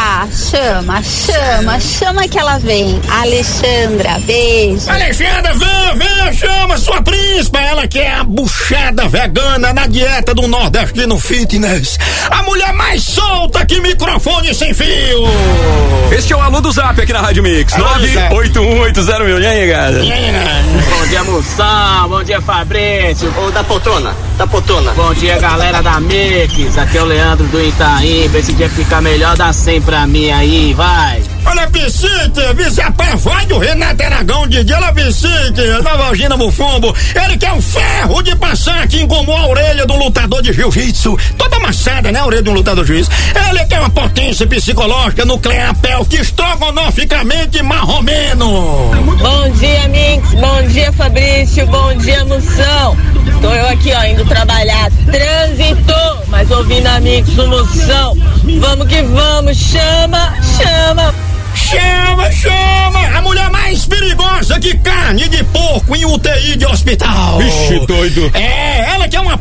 Chama, 0.50 1.04
chama, 1.04 1.78
chama 1.82 2.26
que 2.26 2.40
ela 2.40 2.58
vem. 2.58 3.02
Alexandra, 3.10 4.18
beijo. 4.20 4.90
Alexandra, 4.90 5.54
vem, 5.56 5.98
vem, 5.98 6.34
chama 6.34 6.78
sua 6.78 7.02
príncipa. 7.02 7.60
Ela 7.60 7.86
que 7.86 8.00
é 8.00 8.14
a 8.14 8.24
buchada 8.24 9.10
vegana 9.10 9.74
na 9.74 9.88
dieta 9.88 10.34
do 10.34 10.48
nordestino 10.48 11.20
fitness. 11.20 11.98
A 12.32 12.44
mulher 12.44 12.72
mais 12.76 13.04
solta 13.04 13.59
que 13.70 13.80
microfone 13.82 14.52
sem 14.52 14.74
fio. 14.74 15.24
Este 16.12 16.34
é 16.34 16.36
o 16.36 16.42
alô 16.42 16.60
do 16.60 16.72
Zap 16.72 17.00
aqui 17.00 17.14
na 17.14 17.22
Rádio 17.22 17.44
Mix. 17.44 17.72
981801000. 17.74 19.42
E 19.42 19.46
aí, 19.46 19.68
galera? 19.68 20.64
Bom 20.90 21.08
dia, 21.08 21.24
Moção. 21.24 22.10
Bom 22.10 22.24
dia, 22.24 22.42
Fabrício. 22.42 23.32
Ou 23.38 23.52
da 23.52 23.64
poltrona. 23.64 24.12
Da 24.40 24.48
poltrona. 24.48 24.92
Bom 24.94 25.14
dia, 25.14 25.38
galera 25.38 25.84
da 25.84 26.00
Mix. 26.00 26.78
Aqui 26.80 26.98
é 26.98 27.02
o 27.04 27.06
Leandro 27.06 27.46
do 27.46 27.62
Itaim. 27.64 28.28
Esse 28.34 28.54
dia 28.54 28.68
ficar 28.70 29.02
melhor, 29.02 29.38
dá 29.38 29.54
100 29.54 29.82
pra 29.82 30.08
mim 30.08 30.32
aí, 30.32 30.74
vai. 30.74 31.22
Olha, 31.46 31.68
Vicente, 31.68 32.42
vice 32.56 32.82
vai 33.18 33.46
do 33.46 33.58
Renato 33.58 34.04
Aragão, 34.04 34.48
de 34.48 34.72
ela 34.72 34.92
Vicente, 34.92 35.82
da 35.84 35.96
Vagina 35.96 36.38
Bufumbo. 36.38 36.96
Ele 37.16 37.38
que 37.38 37.46
é 37.46 37.54
um 37.54 37.62
ferro 37.62 38.22
de 38.22 38.36
passar 38.36 38.84
aqui 38.84 39.06
como 39.08 39.32
a 39.32 39.48
orelha 39.48 39.86
do 39.86 39.96
lutador 39.96 40.42
de 40.42 40.54
jiu-jitsu. 40.54 41.18
Toda 41.38 41.58
amassada, 41.58 42.12
né? 42.12 42.20
A 42.20 42.26
orelha 42.26 42.44
de 42.44 42.50
um 42.50 42.54
lutador 42.54 42.84
de 42.84 42.94
jiu-jitsu. 42.94 43.12
Ele 43.50 43.59
que 43.66 43.76
é 43.76 43.80
uma 43.80 43.90
potência 43.90 44.48
psicológica 44.48 45.26
nuclear, 45.26 45.76
que 46.10 46.18
estrogonoficamente 46.18 47.62
marromeno. 47.62 48.92
Bom 49.20 49.50
dia, 49.60 49.88
Mix. 49.90 50.34
Bom 50.34 50.68
dia, 50.70 50.92
Fabrício. 50.94 51.66
Bom 51.68 51.94
dia, 51.96 52.24
Moção. 52.26 52.98
Tô 53.42 53.50
eu 53.50 53.68
aqui, 53.68 53.92
ó, 53.94 54.04
indo 54.04 54.26
trabalhar. 54.26 54.90
Trânsito, 55.12 56.28
mas 56.28 56.50
ouvindo 56.52 56.88
a 56.88 57.00
Mix 57.00 57.30
do 57.30 57.48
Moção. 57.48 58.16
Vamos 58.60 58.88
que 58.88 59.02
vamos. 59.04 59.58
Chama, 59.58 60.34
chama. 60.58 61.14
Chama, 61.56 62.32
chama! 62.32 63.18
A 63.18 63.22
mulher 63.22 63.50
mais 63.52 63.86
perigosa 63.86 64.60
que 64.60 64.76
carne 64.80 65.28
de 65.28 65.44
porco 65.46 65.96
em 65.96 66.06
UTI 66.06 66.56
de 66.56 66.66
hospital. 66.66 67.38
Vixe, 67.38 67.86
doido. 67.86 68.32
É, 68.34 68.94
ela 68.94 69.08
que 69.08 69.16
é 69.16 69.20
uma 69.20 69.38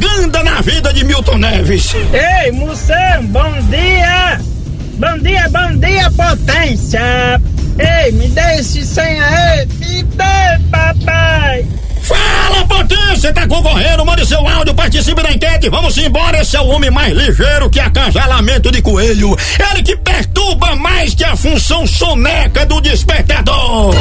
propaganda 0.00 0.42
na 0.42 0.60
vida 0.62 0.92
de 0.92 1.04
Milton 1.04 1.38
Neves. 1.38 1.94
Ei, 2.12 2.50
Moção, 2.52 3.26
bom 3.26 3.52
dia! 3.70 4.40
Bom 4.94 5.18
dia, 5.18 5.48
bom 5.50 5.76
dia, 5.78 6.10
potência! 6.10 7.40
Ei, 7.78 8.12
me 8.12 8.28
dê 8.28 8.56
esse 8.58 8.84
senha 8.84 9.24
aí! 9.26 9.66
Me 9.78 10.02
dê, 10.02 10.58
papai! 10.70 11.66
Fala, 12.02 12.49
potência! 12.70 13.32
Tá 13.32 13.46
concorrendo, 13.46 14.06
mande 14.06 14.24
seu 14.24 14.46
áudio, 14.46 14.74
participe 14.74 15.22
da 15.22 15.32
enquete. 15.32 15.68
Vamos 15.68 15.98
embora, 15.98 16.40
esse 16.40 16.56
é 16.56 16.60
o 16.60 16.68
homem 16.68 16.90
mais 16.90 17.12
ligeiro 17.12 17.68
que 17.68 17.80
acasalamento 17.80 18.70
de 18.70 18.80
coelho. 18.80 19.36
Ele 19.70 19.82
que 19.82 19.96
perturba 19.96 20.76
mais 20.76 21.14
que 21.14 21.24
a 21.24 21.36
função 21.36 21.86
soneca 21.86 22.64
do 22.64 22.80
despertador. 22.80 23.94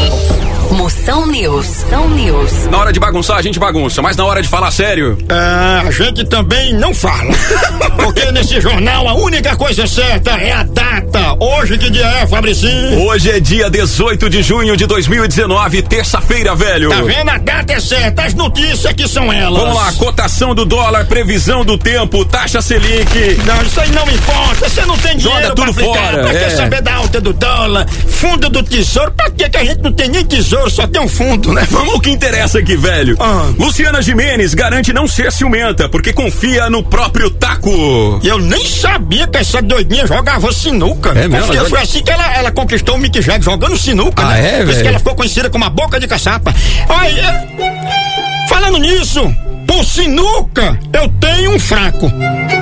Moção 0.71 1.25
News. 1.25 1.83
Moção 1.83 2.09
News. 2.09 2.67
Na 2.67 2.77
hora 2.77 2.93
de 2.93 2.99
bagunçar, 2.99 3.37
a 3.37 3.41
gente 3.41 3.59
bagunça, 3.59 4.01
mas 4.01 4.15
na 4.15 4.25
hora 4.25 4.41
de 4.41 4.47
falar 4.47 4.69
sério. 4.71 5.17
É, 5.27 5.87
a 5.87 5.91
gente 5.91 6.23
também 6.25 6.73
não 6.73 6.93
fala. 6.93 7.33
Porque 7.97 8.31
nesse 8.31 8.61
jornal 8.61 9.07
a 9.07 9.15
única 9.15 9.55
coisa 9.55 9.87
certa 9.87 10.31
é 10.31 10.51
a 10.51 10.63
data. 10.63 11.35
Hoje 11.39 11.77
que 11.77 11.89
dia 11.89 12.05
é, 12.05 12.27
Fabricinho? 12.27 13.01
Hoje 13.07 13.31
é 13.31 13.39
dia 13.39 13.69
18 13.69 14.29
de 14.29 14.43
junho 14.43 14.77
de 14.77 14.85
2019, 14.85 15.81
terça-feira, 15.81 16.55
velho. 16.55 16.89
Tá 16.89 17.01
vendo? 17.01 17.29
A 17.29 17.37
data 17.37 17.73
é 17.73 17.79
certa, 17.79 18.23
as 18.23 18.33
notícias 18.33 18.58
que 18.95 19.07
são 19.07 19.31
elas. 19.31 19.57
Vamos 19.57 19.75
lá, 19.75 19.91
cotação 19.93 20.53
do 20.53 20.65
dólar, 20.65 21.05
previsão 21.05 21.63
do 21.63 21.77
tempo, 21.77 22.25
taxa 22.25 22.61
Selic. 22.61 23.41
Não, 23.45 23.61
isso 23.61 23.79
aí 23.79 23.89
não 23.91 24.03
importa. 24.09 24.69
Você 24.69 24.85
não 24.85 24.97
tem 24.97 25.17
dinheiro 25.17 25.41
Joga 25.43 25.55
tudo 25.55 25.73
pra 25.73 25.83
aplicar. 25.85 26.09
fora. 26.11 26.23
Pra 26.23 26.31
que 26.31 26.45
é. 26.45 26.49
saber 26.49 26.81
da 26.81 26.93
alta 26.95 27.21
do 27.21 27.33
dólar? 27.33 27.87
Fundo 27.89 28.49
do 28.49 28.61
tesouro? 28.63 29.11
Pra 29.11 29.29
que 29.29 29.49
que 29.49 29.57
a 29.57 29.63
gente 29.65 29.81
não 29.81 29.91
tem 29.93 30.09
nem 30.09 30.25
tesouro, 30.25 30.69
só 30.69 30.85
tem 30.87 31.01
um 31.01 31.07
fundo, 31.07 31.53
né? 31.53 31.65
Vamos 31.71 31.93
ao 31.93 31.99
que 31.99 32.09
interessa 32.09 32.59
aqui, 32.59 32.75
velho. 32.75 33.15
Ah. 33.19 33.49
Luciana 33.57 34.01
Jimenez 34.01 34.53
garante 34.53 34.91
não 34.91 35.07
ser 35.07 35.31
ciumenta, 35.31 35.87
porque 35.87 36.11
confia 36.11 36.69
no 36.69 36.83
próprio 36.83 37.29
taco. 37.29 38.19
Eu 38.23 38.39
nem 38.39 38.65
sabia 38.65 39.27
que 39.27 39.37
essa 39.37 39.61
doidinha 39.61 40.05
jogava 40.05 40.51
sinuca. 40.51 41.09
É 41.11 41.27
mesmo? 41.27 41.47
Confia, 41.47 41.65
Foi 41.65 41.79
assim 41.81 42.03
que 42.03 42.11
ela, 42.11 42.35
ela 42.35 42.51
conquistou 42.51 42.95
o 42.95 42.97
Mick 42.97 43.21
Jagger, 43.21 43.41
jogando 43.43 43.77
sinuca, 43.77 44.23
Ah, 44.23 44.29
né? 44.33 44.59
é, 44.59 44.63
Por 44.65 44.71
isso 44.71 44.81
que 44.81 44.87
ela 44.87 44.97
ficou 44.99 45.15
conhecida 45.15 45.49
como 45.49 45.63
a 45.65 45.69
boca 45.69 45.99
de 45.99 46.07
caçapa. 46.07 46.53
Olha, 46.89 47.21
é- 47.21 48.08
falando 48.49 48.79
nisso, 48.79 49.21
por 49.67 49.85
sinuca, 49.85 50.77
eu 50.91 51.07
tenho 51.19 51.53
um 51.55 51.59
fraco. 51.59 52.11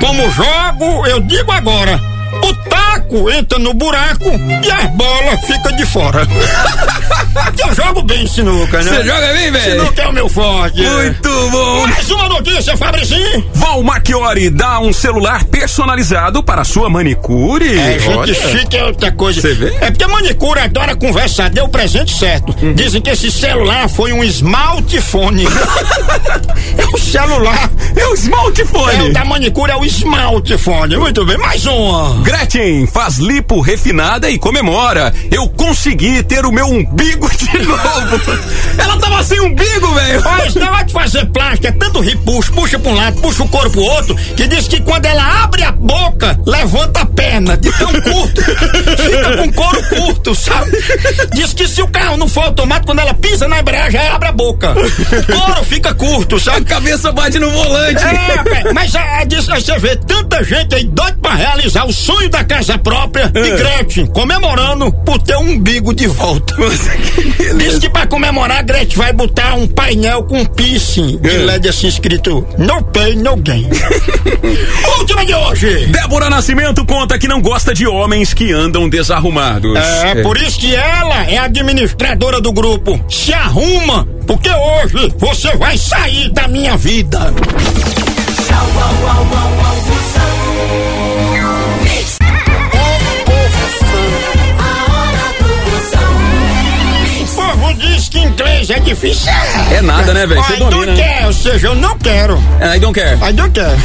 Como 0.02 0.32
jogo, 0.32 1.08
eu 1.08 1.22
digo 1.22 1.50
agora. 1.52 2.00
O 2.44 2.54
taco 2.70 3.30
entra 3.30 3.60
no 3.60 3.74
buraco 3.74 4.30
e 4.64 4.72
as 4.72 4.92
bolas 4.92 5.40
ficam 5.46 5.76
de 5.76 5.86
fora. 5.86 6.28
eu 7.58 7.76
jogo 7.76 8.02
bem 8.02 8.28
sinuca, 8.28 8.82
né? 8.82 8.92
Você 8.92 9.04
joga 9.04 9.34
bem, 9.34 9.52
velho? 9.52 9.82
Sinuca 9.82 10.02
é 10.02 10.08
o 10.08 10.14
meu 10.14 10.30
forte. 10.30 10.82
Muito 10.82 11.50
bom. 11.52 11.88
Mais 11.88 12.12
uma 12.12 12.30
notícia, 12.30 12.78
Fabricinho. 12.78 13.46
Val 13.54 13.84
Marchiori 13.84 14.50
dá 14.50 14.80
um 14.80 14.94
celular 14.94 15.44
personalizado 15.46 16.44
para 16.44 16.64
sua 16.64 16.90
manicure. 16.90 17.78
É, 17.78 18.00
gente 18.00 18.18
Olha. 18.18 18.34
chique 18.34 18.78
é 18.78 18.84
outra 18.84 19.12
coisa. 19.12 19.42
Você 19.42 19.54
vê? 19.54 19.76
É 19.82 19.92
porque 19.92 20.04
a 20.04 20.08
manicure 20.08 20.60
adora 20.60 20.96
conversar, 20.96 21.50
deu 21.50 21.66
o 21.66 21.70
presente 21.70 22.18
certo. 22.18 22.54
Dizem 22.76 23.02
que 23.02 23.10
esse 23.10 23.32
celular 23.32 23.88
foi 23.90 24.14
um 24.14 24.24
smartphone. 24.24 25.46
é 26.78 26.86
o 26.94 26.98
celular. 26.98 27.70
É 27.96 28.06
o 28.08 28.14
smartphone. 28.14 28.98
É 28.98 29.04
o 29.04 29.14
da 29.14 29.26
manicure, 29.26 29.72
é 29.72 29.76
o 29.76 29.86
smartphone. 29.86 30.98
Muito 30.98 31.26
bem, 31.26 31.38
mais 31.38 31.66
uma. 31.66 32.22
Gretchen 32.28 32.86
faz 32.88 33.20
lipo 33.20 33.62
refinada 33.62 34.30
e 34.30 34.38
comemora. 34.38 35.14
Eu 35.32 35.48
consegui 35.48 36.22
ter 36.24 36.46
o 36.46 36.52
meu 36.52 36.66
umbigo 36.66 37.30
de 37.38 37.58
novo. 37.66 38.22
Ela 38.78 38.98
tava 39.00 39.24
sem 39.24 39.40
umbigo, 39.40 39.94
velho. 39.94 40.22
Olha, 40.26 40.46
esse 40.48 40.60
negócio 40.60 40.86
de 40.88 40.94
fazer 40.94 41.26
plástico 41.28 41.68
é 41.68 41.72
tanto 41.72 42.02
ripuxo, 42.02 42.52
puxa 42.52 42.78
pra 42.78 42.92
um 42.92 42.96
lado, 42.96 43.22
puxa 43.22 43.44
o 43.44 43.48
corpo 43.48 43.70
pro 43.72 43.82
outro, 43.82 44.14
que 44.36 44.46
diz 44.46 44.68
que 44.68 44.82
quando 44.82 45.06
ela 45.06 45.44
abre 45.44 45.64
a 45.64 45.72
boca, 45.72 46.38
levanta 46.46 47.00
a 47.00 47.06
perna, 47.06 47.56
de 47.56 47.72
tão 47.72 47.94
curto. 47.94 48.42
Fica 48.44 49.38
com 49.38 49.52
couro 49.54 49.84
curto, 49.88 50.36
sabe? 50.36 50.72
Diz 51.34 51.54
que 51.54 51.66
se 51.66 51.82
o 51.82 51.88
carro 51.88 52.18
não 52.18 52.28
for 52.28 52.44
automático, 52.44 52.88
quando 52.88 53.00
ela 53.00 53.14
pisa 53.14 53.48
na 53.48 53.60
embreagem, 53.62 54.02
abre 54.10 54.28
a 54.28 54.32
boca. 54.34 54.72
O 54.74 55.34
couro 55.40 55.64
fica 55.64 55.94
curto, 55.94 56.38
sabe? 56.42 56.58
A 56.58 56.66
cabeça 56.66 57.10
bate 57.14 57.40
no 57.40 57.50
volante. 57.50 58.04
É, 58.04 58.74
mas 58.74 58.94
a, 58.96 59.20
a, 59.20 59.24
diz- 59.24 59.48
aí 59.50 59.62
você 59.62 59.80
vê 59.80 59.96
tanta 59.96 60.44
gente 60.44 60.76
aí 60.76 60.84
doido 60.84 61.20
pra 61.20 61.34
realizar 61.34 61.86
o 61.86 61.94
sonho 61.94 62.17
da 62.30 62.44
casa 62.44 62.78
própria 62.78 63.32
e 63.34 63.52
Gretchen 63.58 64.06
comemorando 64.08 64.92
por 65.06 65.22
ter 65.22 65.36
um 65.38 65.52
umbigo 65.52 65.94
de 65.94 66.08
volta. 66.08 66.56
Diz 67.58 67.80
que 67.80 67.90
pra 67.90 68.06
comemorar, 68.06 68.64
Gretchen 68.66 68.98
vai 68.98 69.14
botar 69.14 69.54
um 69.56 69.68
painel 69.68 70.24
com 70.24 70.44
piercing 70.46 71.18
de 71.18 71.30
É. 71.30 71.38
LED 71.38 71.70
assim 71.70 71.88
escrito 71.88 72.46
No 72.58 72.84
Pay, 72.84 73.16
No 73.16 73.36
Gain. 73.38 73.70
Última 75.00 75.26
de 75.26 75.34
hoje. 75.34 75.86
Débora 75.88 76.30
Nascimento 76.30 76.86
conta 76.86 77.18
que 77.18 77.28
não 77.28 77.42
gosta 77.42 77.74
de 77.74 77.88
homens 77.88 78.34
que 78.34 78.52
andam 78.52 78.90
desarrumados. 78.90 79.78
É, 79.78 80.22
por 80.22 80.38
isso 80.38 80.60
que 80.60 80.76
ela 80.76 81.24
é 81.26 81.38
administradora 81.38 82.42
do 82.42 82.52
grupo. 82.52 83.00
Se 83.10 83.34
arruma, 83.34 84.08
porque 84.26 84.50
hoje 84.50 85.14
você 85.18 85.56
vai 85.56 85.78
sair 85.78 86.30
da 86.32 86.48
minha 86.48 86.76
vida. 86.76 87.34
Tchau, 88.48 88.68
au, 88.82 89.10
au, 89.10 89.24
au, 89.24 89.97
que 98.18 98.24
inglês 98.24 98.70
é 98.70 98.80
difícil. 98.80 99.32
É 99.72 99.82
nada, 99.82 100.14
né, 100.14 100.26
velho? 100.26 100.42
Você 100.44 100.56
don't 100.58 100.72
domina, 100.72 100.94
né? 100.94 101.14
care, 101.14 101.26
ou 101.26 101.34
seja, 101.34 101.68
eu 101.68 101.76
não 101.76 101.98
quero. 102.00 102.38
I 102.76 102.80
don't 102.80 103.00
care. 103.00 103.18
I 103.18 103.34
don't 103.34 103.52
care. 103.54 103.78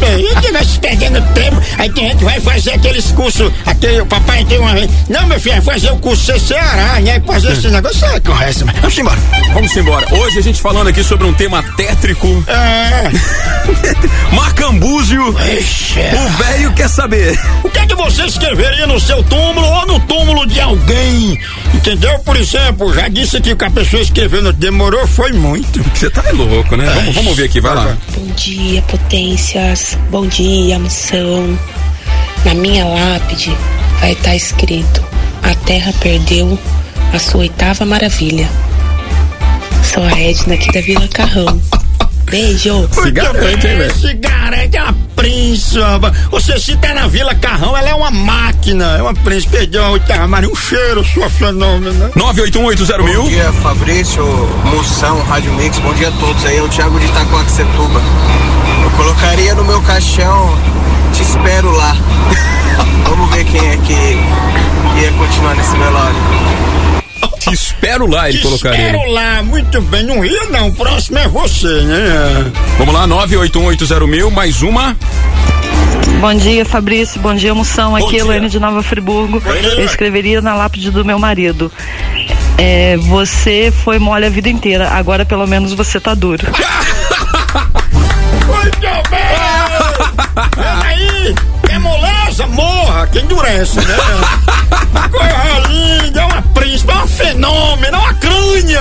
Bem, 0.00 0.24
e 0.24 0.40
que 0.40 0.50
nós 0.52 0.76
perdendo 0.78 1.20
tempo, 1.34 1.60
aí 1.78 1.90
tem 1.90 2.08
gente 2.08 2.18
que 2.18 2.24
vai 2.24 2.40
fazer 2.40 2.72
aqueles 2.72 3.10
cursos, 3.12 3.52
aquele, 3.66 4.00
o 4.00 4.06
papai 4.06 4.44
tem 4.44 4.58
uma 4.58 4.72
vez, 4.72 4.88
não 5.08 5.26
meu 5.26 5.40
filho, 5.40 5.60
vai 5.62 5.74
fazer 5.74 5.90
o 5.90 5.96
curso 5.96 6.32
CCA, 6.32 7.00
né, 7.00 7.20
e 7.22 7.26
fazer 7.26 7.52
esse 7.52 7.68
negócio, 7.68 8.06
é 8.06 8.20
mas 8.36 8.62
vamos 8.80 8.98
embora. 8.98 9.18
Vamos 9.52 9.76
embora. 9.76 10.14
Hoje 10.14 10.38
a 10.38 10.42
gente 10.42 10.60
falando 10.60 10.88
aqui 10.88 11.02
sobre 11.02 11.26
um 11.26 11.32
tema 11.32 11.62
tétrico. 11.76 12.44
É, 12.46 13.10
Macambúzio. 14.34 15.34
Ixi. 15.58 15.98
O 16.00 16.42
velho 16.42 16.72
quer 16.72 16.88
saber. 16.88 17.38
o 17.64 17.68
que 17.68 17.78
é 17.78 17.86
que 17.86 17.94
você 17.94 18.24
escreveria 18.24 18.86
no 18.86 19.00
seu 19.00 19.22
túmulo 19.24 19.66
ou 19.66 19.86
no 19.86 20.00
túmulo 20.00 20.46
de 20.46 20.60
alguém, 20.60 21.38
entendeu? 21.74 22.18
Por 22.20 22.36
exemplo, 22.36 22.87
já 22.92 23.08
disse 23.08 23.36
aqui 23.36 23.54
que 23.54 23.64
a 23.64 23.70
pessoa 23.70 24.02
escrevendo 24.02 24.52
demorou, 24.52 25.06
foi 25.06 25.32
muito. 25.32 25.82
Você 25.94 26.10
tá 26.10 26.22
louco, 26.32 26.76
né? 26.76 26.86
Vamos, 26.86 27.14
vamos 27.14 27.36
ver 27.36 27.44
aqui, 27.44 27.60
vai 27.60 27.74
lá. 27.74 27.96
Bom 28.16 28.26
dia, 28.34 28.82
potências. 28.82 29.96
Bom 30.10 30.26
dia, 30.26 30.78
moção. 30.78 31.58
Na 32.44 32.54
minha 32.54 32.84
lápide 32.84 33.56
vai 34.00 34.12
estar 34.12 34.34
escrito: 34.34 35.04
A 35.42 35.54
Terra 35.66 35.92
perdeu 36.00 36.58
a 37.12 37.18
sua 37.18 37.40
oitava 37.40 37.84
maravilha. 37.84 38.48
Sou 39.82 40.02
a 40.02 40.20
Edna 40.20 40.54
aqui 40.54 40.70
da 40.72 40.80
Vila 40.80 41.08
Carrão. 41.08 41.60
Beijo. 42.30 42.88
Se 42.92 43.10
garante, 43.10 43.66
hein, 43.66 43.78
velho? 43.78 43.94
Se 43.94 44.14
garante, 44.14 44.76
é 44.76 44.82
uma 44.82 44.94
príncipe. 45.16 45.80
Você 46.30 46.58
se 46.58 46.76
tá 46.76 46.94
na 46.94 47.06
Vila 47.06 47.34
Carrão, 47.34 47.76
ela 47.76 47.88
é 47.88 47.94
uma 47.94 48.10
máquina. 48.10 48.96
É 48.98 49.02
uma 49.02 49.14
príncipe. 49.14 49.56
Perdão, 49.56 49.92
Oitava 49.92 50.26
Maria, 50.26 50.48
um 50.48 50.56
cheiro, 50.56 51.04
sua 51.04 51.28
fenômena. 51.30 52.10
98180 52.14 53.02
mil. 53.02 53.22
Bom 53.22 53.28
dia, 53.28 53.52
Fabrício, 53.62 54.24
Moção, 54.64 55.22
Rádio 55.22 55.52
Mix. 55.54 55.78
Bom 55.78 55.92
dia 55.94 56.08
a 56.08 56.12
todos 56.12 56.44
aí. 56.44 56.58
É 56.58 56.62
o 56.62 56.68
Thiago 56.68 56.98
de 56.98 57.06
Itacoaxetuba. 57.06 58.00
Eu 58.82 58.90
colocaria 58.90 59.54
no 59.54 59.64
meu 59.64 59.80
caixão, 59.82 60.56
espero 67.98 68.06
lá, 68.06 68.28
ele 68.28 68.38
Te 68.38 68.44
colocaria. 68.44 68.78
Espero 68.78 69.10
lá, 69.10 69.42
muito 69.42 69.80
bem. 69.82 70.04
Não 70.04 70.24
ia 70.24 70.44
não, 70.50 70.68
o 70.68 70.74
próximo 70.74 71.18
é 71.18 71.26
você, 71.26 71.66
né? 71.66 72.52
Vamos 72.78 72.94
lá, 72.94 73.06
98180 73.06 74.06
mil, 74.06 74.30
mais 74.30 74.62
uma. 74.62 74.96
Bom 76.20 76.34
dia, 76.34 76.64
Fabrício. 76.64 77.20
Bom 77.20 77.34
dia, 77.34 77.54
Moção. 77.54 77.96
Aqui 77.96 78.16
é 78.16 78.20
Elaine 78.20 78.48
de 78.48 78.60
Nova 78.60 78.82
Friburgo. 78.82 79.42
Eu 79.76 79.84
escreveria 79.84 80.40
na 80.40 80.54
lápide 80.54 80.90
do 80.90 81.04
meu 81.04 81.18
marido. 81.18 81.72
É, 82.56 82.96
você 82.96 83.72
foi 83.84 83.98
mole 83.98 84.26
a 84.26 84.30
vida 84.30 84.48
inteira, 84.48 84.88
agora 84.90 85.24
pelo 85.24 85.46
menos 85.46 85.72
você 85.72 86.00
tá 86.00 86.14
duro. 86.14 86.44
Muito 88.46 88.80
bem! 89.10 89.28
Peraí! 90.54 91.34
É 91.68 91.78
moleza? 91.78 92.46
Morra! 92.48 93.06
Que 93.06 93.20
endurece, 93.20 93.76
né? 93.76 93.96
Coisa 95.10 95.68
linda, 95.68 96.17
fenômeno, 97.18 97.96
é 97.96 98.00
uma 98.00 98.14
crânia! 98.14 98.80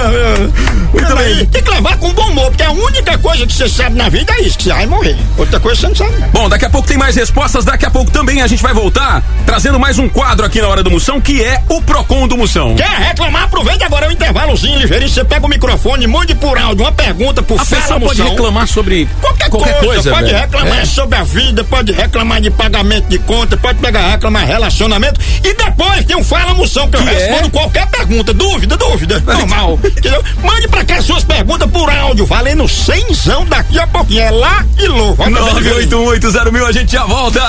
Muito 1.01 1.15
bem. 1.15 1.45
Tem 1.45 1.63
que 1.63 1.69
levar 1.69 1.97
com 1.97 2.13
bom 2.13 2.29
humor, 2.29 2.45
porque 2.47 2.63
a 2.63 2.71
única 2.71 3.17
coisa 3.17 3.45
que 3.45 3.53
você 3.53 3.69
sabe 3.69 3.95
na 3.95 4.09
vida 4.09 4.33
é 4.33 4.41
isso, 4.41 4.57
que 4.57 4.63
você 4.65 4.73
vai 4.73 4.85
morrer. 4.85 5.15
Outra 5.37 5.59
coisa 5.59 5.79
você 5.81 5.87
não 5.87 5.95
sabe. 5.95 6.19
não. 6.19 6.29
Bom, 6.29 6.49
daqui 6.49 6.65
a 6.65 6.69
pouco 6.69 6.87
tem 6.87 6.97
mais 6.97 7.15
respostas, 7.15 7.65
daqui 7.65 7.85
a 7.85 7.89
pouco 7.91 8.11
também 8.11 8.41
a 8.41 8.47
gente 8.47 8.61
vai 8.61 8.73
voltar 8.73 9.23
trazendo 9.45 9.79
mais 9.79 9.97
um 9.99 10.09
quadro 10.09 10.45
aqui 10.45 10.61
na 10.61 10.67
hora 10.67 10.83
do 10.83 10.91
Moção, 10.91 11.19
que 11.21 11.43
é 11.43 11.61
o 11.69 11.81
Procon 11.81 12.27
do 12.27 12.37
Moção. 12.37 12.75
Quer 12.75 12.89
reclamar? 12.89 13.43
Aproveita 13.43 13.85
agora 13.85 14.07
o 14.09 14.11
intervalozinho 14.11 14.79
ligeirinho, 14.79 15.09
você 15.09 15.23
pega 15.23 15.45
o 15.45 15.49
microfone, 15.49 16.05
mande 16.07 16.35
por 16.35 16.57
áudio 16.57 16.83
uma 16.83 16.91
pergunta 16.91 17.41
pro 17.41 17.59
A 17.59 17.65
pessoa 17.65 17.99
pode 17.99 18.21
reclamar 18.21 18.67
sobre 18.67 19.07
Qualquer, 19.21 19.49
qualquer 19.49 19.79
coisa, 19.79 19.85
coisa, 19.85 20.11
pode 20.11 20.25
velho. 20.25 20.37
reclamar 20.39 20.79
É. 20.79 20.85
sobre 20.85 21.17
a 21.17 21.23
vida, 21.23 21.63
pode 21.63 21.91
reclamar 21.91 22.41
de 22.41 22.49
pagamento 22.51 23.07
de 23.07 23.17
conta, 23.19 23.55
pode 23.57 23.79
pegar 23.79 24.09
reclamar 24.09 24.45
relacionamento 24.45 25.19
e 25.43 25.53
depois 25.53 26.05
tem 26.05 26.15
um 26.15 26.23
fala 26.23 26.53
moção 26.53 26.89
que 26.89 26.97
eu 26.97 27.01
Que 27.03 27.09
é? 27.09 27.13
respondo 27.13 27.49
qualquer 27.49 27.87
pergunta, 27.87 28.33
dúvida, 28.33 28.75
dúvida, 28.77 29.19
normal, 29.25 29.79
entendeu? 29.83 30.23
Mande 30.43 30.67
pra 30.67 30.83
cá 30.87 31.01
suas 31.01 31.23
perguntas 31.23 31.69
por 31.69 31.89
áudio, 31.89 32.25
valendo 32.25 32.67
cenzão 32.67 33.45
daqui 33.45 33.77
a 33.79 33.85
pouquinho, 33.85 34.21
é 34.21 34.31
lá 34.31 34.65
e 34.79 34.87
louco. 34.87 35.29
98180 35.29 36.51
mil, 36.51 36.65
a 36.65 36.71
gente 36.71 36.91
já 36.91 37.05
volta. 37.05 37.41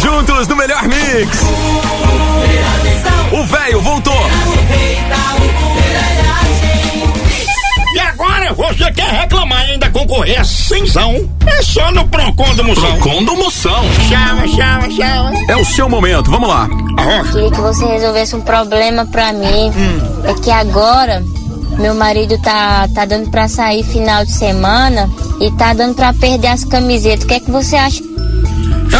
Juntos 0.00 0.48
no 0.48 0.56
melhor 0.56 0.82
mix. 0.84 1.38
O 3.32 3.44
velho 3.44 3.80
voltou. 3.80 4.30
Agora, 8.14 8.52
você 8.52 8.92
quer 8.92 9.10
reclamar 9.10 9.66
e 9.66 9.72
ainda 9.72 9.90
concorrer 9.90 10.40
a 10.40 10.44
cenzão? 10.44 11.28
É 11.44 11.62
só 11.62 11.90
no 11.90 12.06
Procon 12.06 12.54
do 12.54 12.62
Moção. 12.62 12.98
Procon 12.98 13.24
do 13.24 13.34
Moção. 13.34 13.84
Chama, 14.08 14.46
chama, 14.46 14.90
chama. 14.90 15.32
É 15.48 15.56
o 15.56 15.64
seu 15.64 15.88
momento, 15.88 16.30
vamos 16.30 16.48
lá. 16.48 16.68
Queria 17.32 17.50
que 17.50 17.60
você 17.60 17.84
resolvesse 17.84 18.36
um 18.36 18.40
problema 18.40 19.04
pra 19.06 19.32
mim. 19.32 19.68
Hum. 19.76 20.22
É 20.28 20.34
que 20.34 20.48
agora 20.48 21.24
meu 21.76 21.92
marido 21.96 22.40
tá, 22.40 22.86
tá 22.94 23.04
dando 23.04 23.30
pra 23.30 23.48
sair 23.48 23.82
final 23.82 24.24
de 24.24 24.30
semana 24.30 25.10
e 25.40 25.50
tá 25.50 25.74
dando 25.74 25.96
pra 25.96 26.12
perder 26.12 26.48
as 26.48 26.64
camisetas. 26.64 27.24
O 27.24 27.26
que 27.26 27.34
é 27.34 27.40
que 27.40 27.50
você 27.50 27.74
acha? 27.74 28.00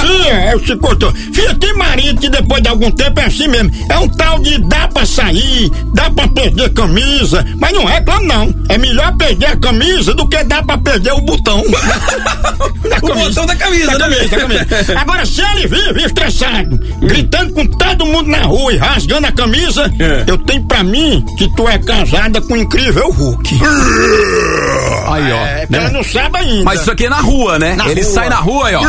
Filha, 0.01 0.51
eu 0.53 0.61
te 0.61 0.77
contou. 0.77 1.13
Filha, 1.13 1.55
tem 1.55 1.75
marido 1.75 2.21
que 2.21 2.29
depois 2.29 2.63
de 2.63 2.69
algum 2.69 2.91
tempo 2.91 3.21
é 3.21 3.25
assim 3.27 3.49
mesmo. 3.49 3.71
É 3.91 3.99
um 3.99 4.09
tal 4.09 4.39
de 4.41 4.59
dá 4.59 4.89
pra 4.89 5.05
sair, 5.07 5.71
dá 5.95 6.11
pra 6.11 6.27
perder 6.29 6.73
camisa, 6.73 7.45
mas 7.59 7.73
não 7.73 7.85
reclama 7.85 8.23
não. 8.27 8.55
É 8.69 8.79
melhor 8.79 9.15
perder 9.17 9.47
a 9.47 9.57
camisa 9.57 10.15
do 10.15 10.27
que 10.27 10.43
dá 10.45 10.63
pra 10.63 10.79
perder 10.79 11.13
o 11.13 11.21
botão. 11.21 11.63
da 12.89 12.97
O 13.03 13.15
botão 13.15 13.47
da 13.47 13.57
camisa, 13.57 13.99
da 13.99 14.09
né? 14.09 14.17
camisa, 14.17 14.29
da 14.29 14.39
camisa. 14.67 15.01
Agora, 15.01 15.27
se 15.27 15.41
ele 15.43 15.67
vive 15.67 16.05
estressado, 16.05 16.79
gritando 17.01 17.53
com 17.55 17.67
todo 17.67 18.07
mundo 18.07 18.29
na 18.31 18.43
rua 18.43 18.73
e 18.73 18.77
rasgando 18.77 19.27
a 19.27 19.33
camisa, 19.33 19.91
É. 19.99 20.25
eu 20.27 20.39
tenho 20.39 20.63
pra 20.67 20.83
mim 20.85 21.25
que 21.39 21.49
tu 21.57 21.69
é 21.69 21.79
casada 21.79 22.41
com 22.43 22.55
o 22.55 22.57
incrível 22.57 23.11
Hulk. 23.11 23.55
Aí, 25.07 25.33
ó. 25.33 25.37
É, 25.47 25.67
né? 25.69 25.79
ela 25.79 25.91
não 25.91 26.03
sabe 26.03 26.39
ainda. 26.39 26.65
Mas 26.65 26.81
isso 26.81 26.91
aqui 26.91 27.07
é 27.07 27.11
na 27.11 27.21
rua, 27.21 27.59
né? 27.59 27.77
Na 27.77 27.89
Ele 27.89 28.03
rua. 28.03 28.13
sai 28.13 28.29
na 28.29 28.37
rua 28.37 28.69
aí, 28.69 28.75
ó. 28.75 28.81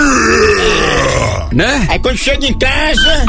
Né? 1.51 1.87
Aí 1.89 1.99
quando 1.99 2.17
chega 2.17 2.45
em 2.45 2.57
casa, 2.57 3.25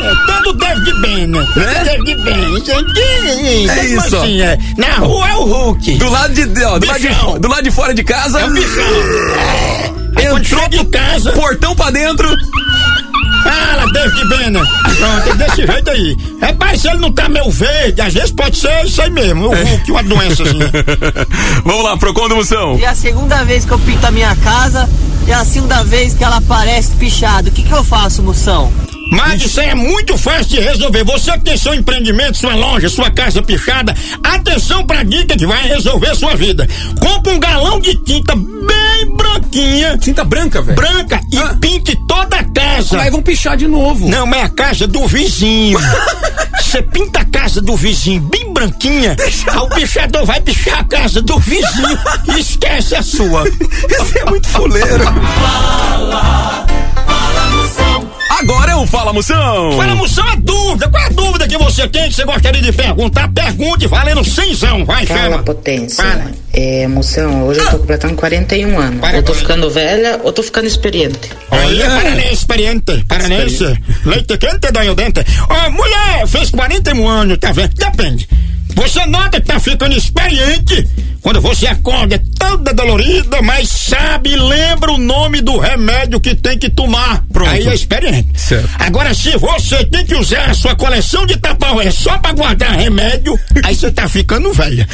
é 0.00 0.14
todo 0.26 0.52
David 0.54 1.00
Ben, 1.00 1.26
né? 1.26 1.46
Né? 1.56 1.84
David 1.84 2.22
Ben. 2.22 2.58
Isso 2.58 2.72
aqui, 2.72 3.70
É 3.70 3.84
isso, 3.84 4.16
assim, 4.16 4.40
é? 4.40 4.58
Na 4.76 4.92
rua 4.98 5.28
é 5.28 5.34
o 5.34 5.44
Hulk. 5.44 5.98
Do 5.98 6.08
lado 6.08 6.34
de, 6.34 6.64
ó, 6.64 6.78
do, 6.78 6.86
lado 6.86 7.00
de, 7.00 7.40
do 7.40 7.48
lado 7.48 7.62
de 7.62 7.70
fora 7.70 7.94
de 7.94 8.04
casa. 8.04 8.40
É 8.40 8.44
o 8.44 8.50
bichão. 8.50 8.84
Aí 10.16 10.26
quando 10.26 10.44
Entrou 10.44 10.64
em 10.72 10.84
casa, 10.90 11.32
portão 11.32 11.74
pra 11.74 11.90
dentro. 11.90 12.28
Fala 13.48 13.92
David 13.92 14.28
Banner. 14.28 14.62
Pronto, 14.96 15.28
é 15.30 15.34
desse 15.34 15.66
jeito 15.66 15.90
aí. 15.90 16.16
Rapaz, 16.40 16.80
se 16.80 16.88
ele 16.88 16.98
não 16.98 17.12
tá 17.12 17.28
meio 17.28 17.50
verde, 17.50 18.00
às 18.00 18.14
vezes 18.14 18.30
pode 18.30 18.56
ser 18.56 18.84
isso 18.84 19.00
aí 19.02 19.10
mesmo, 19.10 19.48
o 19.48 19.54
Hulk, 19.54 19.90
uma 19.90 20.02
doença 20.02 20.42
assim. 20.42 20.58
Vamos 21.64 21.84
lá, 21.84 21.96
Procon 21.96 22.28
do 22.28 22.36
Moção. 22.36 22.78
E 22.78 22.84
a 22.84 22.94
segunda 22.94 23.44
vez 23.44 23.64
que 23.64 23.72
eu 23.72 23.78
pinto 23.78 24.06
a 24.06 24.10
minha 24.10 24.34
casa 24.36 24.88
e 25.26 25.32
a 25.32 25.44
segunda 25.44 25.82
vez 25.84 26.14
que 26.14 26.24
ela 26.24 26.36
aparece 26.36 26.92
pichada. 26.92 27.48
O 27.48 27.52
que, 27.52 27.62
que 27.62 27.72
eu 27.72 27.84
faço, 27.84 28.22
moção? 28.22 28.72
Mas 29.10 29.42
isso 29.42 29.60
aí 29.60 29.68
é 29.68 29.74
muito 29.74 30.16
fácil 30.18 30.48
de 30.48 30.60
resolver. 30.60 31.04
Você 31.04 31.32
que 31.32 31.40
tem 31.40 31.56
seu 31.56 31.74
empreendimento, 31.74 32.36
sua 32.36 32.54
loja, 32.54 32.88
sua 32.88 33.10
casa 33.10 33.42
pichada, 33.42 33.94
atenção 34.22 34.84
pra 34.86 35.02
dica 35.02 35.36
que 35.36 35.46
vai 35.46 35.66
resolver 35.66 36.14
sua 36.14 36.34
vida. 36.34 36.68
Compre 37.00 37.32
um 37.32 37.40
galão 37.40 37.80
de 37.80 37.94
tinta 37.96 38.34
bem 38.36 38.87
branquinha. 39.06 39.98
Tinta 39.98 40.24
branca, 40.24 40.62
velho. 40.62 40.76
Branca 40.76 41.20
e 41.32 41.56
pinte 41.56 41.96
toda 42.06 42.36
a 42.36 42.44
casa. 42.44 43.00
Aí 43.00 43.10
vão 43.10 43.22
pichar 43.22 43.56
de 43.56 43.66
novo. 43.66 44.08
Não, 44.08 44.26
mas 44.26 44.40
é 44.40 44.42
a 44.44 44.48
casa 44.48 44.86
do 44.86 45.06
vizinho. 45.06 45.78
Você 46.60 46.82
pinta 46.82 47.20
a 47.20 47.24
casa 47.24 47.62
do 47.62 47.74
vizinho 47.76 48.20
bem 48.20 48.52
branquinha, 48.52 49.16
aí 49.46 49.58
o 49.58 49.68
pichador 49.68 50.26
vai 50.26 50.40
pichar 50.40 50.80
a 50.80 50.84
casa 50.84 51.22
do 51.22 51.38
vizinho 51.38 51.98
e 52.36 52.40
esquece 52.40 52.94
a 52.94 53.02
sua. 53.02 53.44
Esse 53.88 54.18
é 54.18 54.24
muito 54.26 54.48
fuleiro. 54.48 55.04
Agora 58.38 58.70
é 58.70 58.76
o 58.76 58.86
Fala 58.86 59.12
Moção. 59.12 59.72
Fala, 59.72 59.96
moção, 59.96 60.24
a 60.28 60.36
dúvida. 60.36 60.88
Qual 60.88 61.02
é 61.02 61.06
a 61.06 61.08
dúvida 61.08 61.48
que 61.48 61.58
você 61.58 61.88
tem 61.88 62.08
que 62.08 62.14
você 62.14 62.24
gostaria 62.24 62.62
de 62.62 62.70
perguntar? 62.70 63.28
Pergunte, 63.32 63.88
valendo 63.88 64.24
cenzão. 64.24 64.84
Vai, 64.84 65.04
Fala, 65.04 65.22
chama. 65.22 65.38
potência. 65.42 66.04
Fala. 66.04 66.30
É, 66.52 66.86
moção, 66.86 67.42
hoje 67.48 67.58
eu 67.58 67.70
tô 67.70 67.78
completando 67.78 68.14
41 68.14 68.78
anos. 68.78 69.00
Para 69.00 69.16
eu 69.16 69.22
tô 69.24 69.34
ficando 69.34 69.68
velha 69.68 70.20
ou 70.22 70.32
tô 70.32 70.44
ficando 70.44 70.68
experiente? 70.68 71.18
Olha, 71.50 71.90
paranense, 71.90 72.32
experiente, 72.34 73.04
paranense, 73.08 73.64
leite 74.04 74.38
quente 74.38 74.70
dói 74.70 74.88
o 74.88 74.94
dente. 74.94 75.20
Ó, 75.48 75.70
mulher, 75.70 76.26
fez 76.28 76.50
41 76.50 77.08
anos, 77.08 77.38
tá 77.38 77.50
vendo? 77.50 77.74
Depende. 77.74 78.28
Você 78.76 79.04
nota 79.06 79.40
que 79.40 79.46
tá 79.48 79.58
ficando 79.58 79.96
experiente 79.96 80.86
quando 81.28 81.42
você 81.42 81.66
acorda 81.66 82.18
toda 82.38 82.72
dolorida, 82.72 83.42
mas 83.42 83.68
sabe 83.68 84.34
lembra 84.34 84.92
o 84.92 84.96
nome 84.96 85.42
do 85.42 85.58
remédio 85.58 86.18
que 86.18 86.34
tem 86.34 86.58
que 86.58 86.70
tomar. 86.70 87.22
Pronto. 87.30 87.50
Aí 87.50 87.68
é 87.68 87.74
experiente. 87.74 88.28
Certo. 88.40 88.70
Agora, 88.78 89.12
se 89.12 89.36
você 89.36 89.84
tem 89.84 90.06
que 90.06 90.14
usar 90.14 90.50
a 90.50 90.54
sua 90.54 90.74
coleção 90.74 91.26
de 91.26 91.36
tapaué 91.36 91.90
só 91.90 92.16
pra 92.16 92.32
guardar 92.32 92.70
remédio, 92.70 93.38
aí 93.62 93.74
você 93.74 93.90
tá 93.90 94.08
ficando 94.08 94.54
velha. 94.54 94.88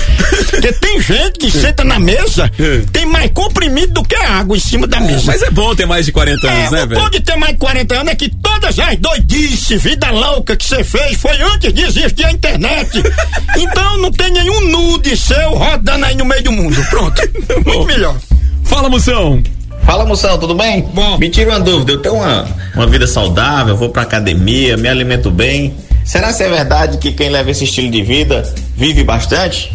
Porque 0.51 0.73
tem 0.73 1.01
gente 1.01 1.39
que 1.39 1.49
senta 1.53 1.85
na 1.85 2.01
mesa, 2.01 2.51
tem 2.91 3.07
mais 3.07 3.31
comprimido 3.31 3.93
do 3.93 4.03
que 4.03 4.17
água 4.17 4.57
em 4.57 4.61
cima 4.61 4.89
da 4.89 4.99
mesa. 4.99 5.23
Mas 5.27 5.41
é 5.41 5.51
bom 5.53 5.73
ter 5.77 5.87
mais 5.87 6.05
de 6.05 6.11
40 6.11 6.51
anos, 6.51 6.67
É, 6.67 6.71
né, 6.73 6.87
velho? 6.87 7.01
bom 7.01 7.11
de 7.11 7.21
ter 7.21 7.37
mais 7.37 7.53
de 7.53 7.59
40 7.61 7.95
anos 7.95 8.13
é 8.13 8.17
que 8.17 8.29
todas 8.29 8.77
as 8.77 8.97
doidices, 8.97 9.81
vida 9.81 10.11
louca 10.11 10.57
que 10.57 10.65
você 10.65 10.83
fez 10.83 11.17
foi 11.17 11.41
antes 11.41 11.73
de 11.73 11.83
existir 11.83 12.25
a 12.25 12.33
internet. 12.33 13.01
então 13.57 13.99
não 13.99 14.11
tem 14.11 14.33
nenhum 14.33 14.69
nude 14.69 15.17
seu 15.17 15.51
rodando 15.51 16.05
aí 16.05 16.17
no 16.17 16.24
meio 16.25 16.43
do 16.43 16.53
mundo. 16.53 16.77
Pronto. 16.91 17.23
Muito 17.65 17.87
melhor. 17.87 18.17
Fala, 18.65 18.89
Moção. 18.89 19.43
Fala 19.85 20.07
moção, 20.07 20.39
tudo 20.39 20.55
bem? 20.55 20.81
Bom. 20.95 21.19
Me 21.19 21.29
tira 21.29 21.51
uma 21.51 21.61
dúvida, 21.61 21.93
eu 21.93 21.99
tenho 22.01 22.15
uma, 22.15 22.49
uma 22.75 22.87
vida 22.87 23.07
saudável, 23.07 23.77
vou 23.77 23.91
pra 23.91 24.01
academia, 24.01 24.79
me 24.79 24.89
alimento 24.89 25.31
bem. 25.31 25.75
Será 26.07 26.33
que 26.33 26.43
é 26.43 26.49
verdade 26.49 26.97
que 26.97 27.13
quem 27.13 27.29
leva 27.29 27.51
esse 27.51 27.65
estilo 27.65 27.91
de 27.91 28.03
vida 28.03 28.43
vive 28.77 29.05
bastante? 29.05 29.71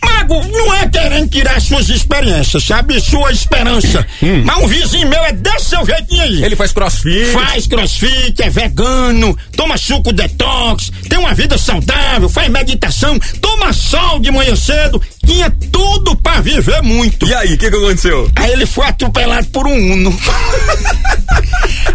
Mas 0.00 0.12
Tiago, 0.22 0.42
não 0.48 0.74
é 0.74 0.88
querendo 0.88 1.28
tirar 1.28 1.60
suas 1.60 1.88
experiências, 1.88 2.64
sabe? 2.64 3.00
Sua 3.00 3.32
esperança. 3.32 4.06
Mas 4.44 4.58
um 4.58 4.66
vizinho 4.66 5.08
meu 5.08 5.22
é 5.24 5.32
desse 5.32 5.70
seu 5.70 5.84
jeitinho 5.84 6.22
aí. 6.22 6.44
Ele 6.44 6.56
faz 6.56 6.72
crossfit. 6.72 7.26
Faz 7.32 7.66
crossfit, 7.66 8.40
é 8.40 8.48
vegano, 8.48 9.36
toma 9.56 9.76
suco 9.76 10.12
detox, 10.12 10.90
tem 11.12 11.18
uma 11.18 11.34
vida 11.34 11.58
saudável, 11.58 12.26
faz 12.26 12.48
meditação, 12.48 13.18
toma 13.42 13.70
sol 13.70 14.18
de 14.18 14.30
manhã 14.30 14.56
cedo, 14.56 14.98
tinha 15.26 15.50
tudo 15.70 16.16
pra 16.16 16.40
viver 16.40 16.80
muito. 16.80 17.26
E 17.26 17.34
aí, 17.34 17.52
o 17.52 17.58
que, 17.58 17.70
que 17.70 17.76
aconteceu? 17.76 18.30
Aí 18.34 18.50
ele 18.50 18.64
foi 18.64 18.86
atropelado 18.86 19.46
por 19.48 19.66
um 19.66 19.92
Uno. 19.92 20.18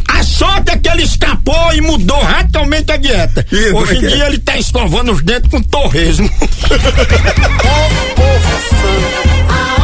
a 0.08 0.22
sorte 0.22 0.70
é 0.70 0.78
que 0.78 0.88
ele 0.88 1.02
escapou 1.02 1.74
e 1.74 1.82
mudou 1.82 2.22
radicalmente 2.22 2.92
a 2.92 2.98
dieta. 2.98 3.44
Como 3.72 3.82
Hoje 3.82 3.94
é 3.94 3.96
em 3.96 4.06
é? 4.06 4.08
dia 4.08 4.28
ele 4.28 4.38
tá 4.38 4.56
escovando 4.56 5.12
os 5.12 5.24
dentes 5.24 5.50
com 5.50 5.64
torresmo. 5.64 6.30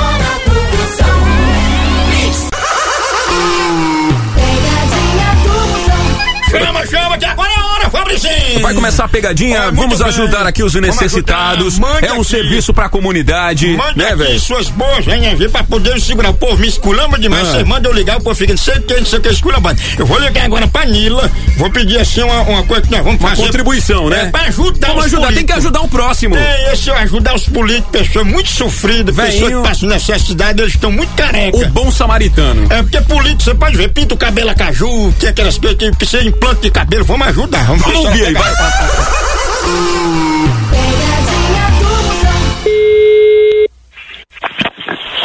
Vai 8.62 8.74
começar 8.74 9.06
a 9.06 9.08
pegadinha, 9.08 9.72
vamos 9.72 10.00
bem. 10.00 10.08
ajudar 10.08 10.46
aqui 10.46 10.64
os 10.64 10.74
necessitados. 10.76 11.78
Mande 11.80 12.06
É 12.06 12.14
um 12.14 12.22
aqui. 12.22 12.26
serviço 12.30 12.74
pra 12.74 12.90
comunidade, 12.90 13.68
Manda 13.76 13.94
né, 13.96 14.08
aqui 14.10 14.16
velho? 14.18 14.40
suas 14.40 14.70
boas 14.70 15.06
energias 15.08 15.52
pra 15.52 15.64
poder 15.64 16.00
segurar. 16.00 16.30
O 16.30 16.34
povo 16.34 16.58
me 16.58 16.68
esculamba 16.68 17.18
demais. 17.20 17.48
Ah. 17.48 17.52
Vocês 17.54 17.68
mandam 17.68 17.92
eu 17.92 17.98
ligar, 17.98 18.18
o 18.18 18.22
povo 18.24 18.36
fica 18.36 18.54
não 18.54 18.58
sei 18.58 18.76
o 18.76 18.82
que, 18.84 18.96
não 18.98 19.06
sei 19.06 19.20
o 19.20 19.22
que, 19.22 19.30
esculambando. 19.30 19.80
Eu 19.98 20.06
vou 20.06 20.20
ligar 20.20 20.46
agora 20.46 20.68
pra 20.68 20.86
Nila. 20.86 21.30
Vou 21.58 21.70
pedir 21.70 22.00
assim 22.00 22.22
uma, 22.24 22.42
uma 22.42 22.64
coisa 22.64 22.82
que 22.84 22.92
nós 22.92 23.04
vamos 23.04 23.20
Uma 23.20 23.30
fazer. 23.30 23.44
contribuição, 23.44 24.10
né? 24.10 24.24
É, 24.24 24.26
pra 24.30 24.42
ajudar 24.44 24.88
Vamos 24.88 25.06
os 25.06 25.14
ajudar, 25.14 25.28
tem 25.28 25.36
que 25.38 25.54
políticos. 25.54 25.58
ajudar 25.66 25.82
o 25.82 25.88
próximo. 25.88 26.36
É, 26.36 26.74
esse 26.74 26.90
é 26.90 26.94
ajudar 26.94 27.36
os 27.36 27.48
políticos, 27.50 27.92
pessoas 27.92 28.26
muito 28.28 28.50
sofridas, 28.50 29.16
pessoas 29.16 29.54
que 29.54 29.62
passam 29.62 29.90
necessidade, 29.90 30.62
eles 30.62 30.74
estão 30.74 30.92
muito 30.92 31.14
carecas. 31.16 31.62
O 31.62 31.66
bom 31.70 31.92
samaritano. 31.92 32.68
É 32.70 32.82
porque 32.84 33.02
político, 33.02 33.44
você 33.44 33.56
pode 33.56 33.76
ver, 33.78 33.90
pinta 33.90 34.14
o 34.14 34.18
cabelo 34.18 34.50
a 34.50 34.56
caju, 34.56 35.14
tem 35.20 35.30
aquelas 35.30 35.58
coisas 35.58 35.78
que 35.78 36.06
de 36.06 36.28
implante 36.28 36.62
de 36.62 36.72
cabelo, 36.72 37.04
vamos 37.06 37.28
ajudar. 37.28 37.64
Vamos, 37.66 37.82
Vamos 37.82 38.03
ouvir 38.06 38.26
aí, 38.26 38.34
vai. 38.34 38.54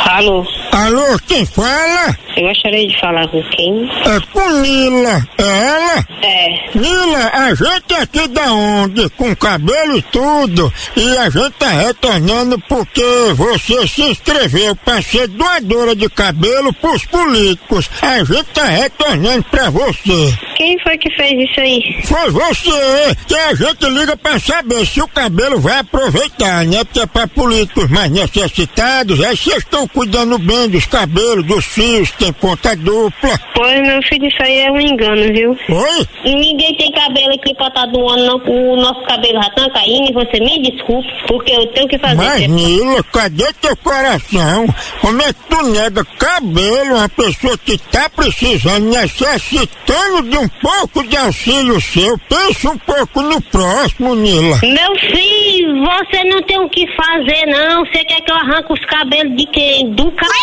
Alô, 0.09 0.42
Alô, 0.73 1.18
quem 1.27 1.44
fala? 1.44 2.16
eu 2.35 2.42
gostaria 2.49 2.88
de 2.88 2.99
falar 3.01 3.29
com 3.29 3.42
quem? 3.51 3.90
É 4.07 4.21
com 4.33 4.49
Nila. 4.61 5.29
É 5.37 5.42
ela? 5.42 6.07
É, 6.23 6.71
Nila, 6.75 7.31
a 7.35 7.55
gente 7.55 7.92
é 7.94 8.03
aqui 8.03 8.27
da 8.29 8.53
onde? 8.53 9.09
Com 9.11 9.35
cabelo 9.37 9.99
e 9.99 10.03
tudo. 10.03 10.73
E 10.97 11.18
a 11.18 11.29
gente 11.29 11.51
tá 11.59 11.68
retornando 11.68 12.59
porque 12.61 13.03
você 13.35 13.87
se 13.87 14.03
inscreveu 14.03 14.75
pra 14.77 15.03
ser 15.03 15.27
doadora 15.29 15.94
de 15.94 16.09
cabelo 16.09 16.73
pros 16.73 17.05
políticos. 17.05 17.90
A 18.01 18.18
gente 18.25 18.44
tá 18.55 18.64
retornando 18.64 19.42
pra 19.51 19.68
você. 19.68 20.33
quem 20.57 20.79
foi 20.81 20.97
que 20.97 21.11
fez 21.11 21.51
isso 21.51 21.61
aí? 21.61 22.01
Foi 22.05 22.31
você 22.31 23.16
que 23.27 23.35
a 23.35 23.55
gente 23.55 23.85
liga 23.90 24.16
pra 24.16 24.38
saber 24.38 24.87
se 24.87 25.03
o 25.03 25.09
cabelo 25.09 25.61
vai 25.61 25.81
aproveitar, 25.81 26.64
né? 26.64 26.85
Porque 26.85 27.01
é 27.01 27.07
pra 27.07 27.27
políticos 27.27 27.90
mais 27.90 28.11
necessitados, 28.11 29.21
aí 29.21 29.37
vocês 29.37 29.59
estão 29.59 29.88
cuidando 29.99 30.39
bem 30.39 30.69
dos 30.69 30.87
cabelos, 30.87 31.45
dos 31.45 31.65
fios, 31.65 32.13
tem 32.13 32.33
ponta 32.33 32.77
dupla. 32.77 33.37
Pois, 33.53 33.81
meu 33.81 34.01
filho, 34.03 34.29
isso 34.29 34.41
aí 34.41 34.61
é 34.61 34.71
um 34.71 34.79
engano, 34.79 35.33
viu? 35.33 35.59
Oi? 35.69 36.07
Ninguém 36.25 36.73
tem 36.77 36.93
cabelo 36.93 37.35
aqui 37.35 37.53
pra 37.57 37.67
estar 37.67 37.87
doando, 37.87 38.25
não. 38.25 38.37
O 38.37 38.77
nosso 38.77 39.03
cabelo 39.03 39.43
já 39.43 39.51
tá 39.51 39.69
caindo 39.71 40.11
e 40.11 40.13
você 40.13 40.39
me 40.39 40.63
desculpe, 40.63 41.09
porque 41.27 41.51
eu 41.51 41.67
tenho 41.73 41.89
que 41.89 41.99
fazer. 41.99 42.47
Nila, 42.47 43.03
cadê 43.13 43.53
teu 43.55 43.77
coração? 43.79 44.73
Como 45.01 45.21
é 45.21 45.33
que 45.33 45.41
tu 45.51 45.67
nega 45.67 46.05
cabelo 46.17 46.95
a 46.95 46.99
uma 46.99 47.09
pessoa 47.09 47.59
que 47.59 47.77
tá 47.77 48.09
precisando, 48.09 48.89
necessitando 48.89 50.23
de 50.31 50.39
um 50.39 50.49
pouco 50.49 51.03
de 51.09 51.17
auxílio 51.17 51.81
seu? 51.81 52.17
Pensa 52.29 52.71
um 52.71 52.79
pouco 52.79 53.21
no 53.21 53.41
próximo, 53.41 54.15
Nila. 54.15 54.61
Meu 54.63 54.95
filho, 55.13 55.75
você 55.85 56.23
não 56.23 56.41
tem 56.43 56.61
o 56.61 56.69
que 56.69 56.87
fazer, 56.95 57.47
não. 57.47 57.85
Você 57.85 58.05
quer 58.05 58.21
que 58.21 58.31
eu 58.31 58.37
arranque 58.37 58.73
os 58.73 58.85
cabelos 58.85 59.37
de 59.37 59.47
quem? 59.47 59.88
Do 59.94 60.11
cabelo 60.12 60.38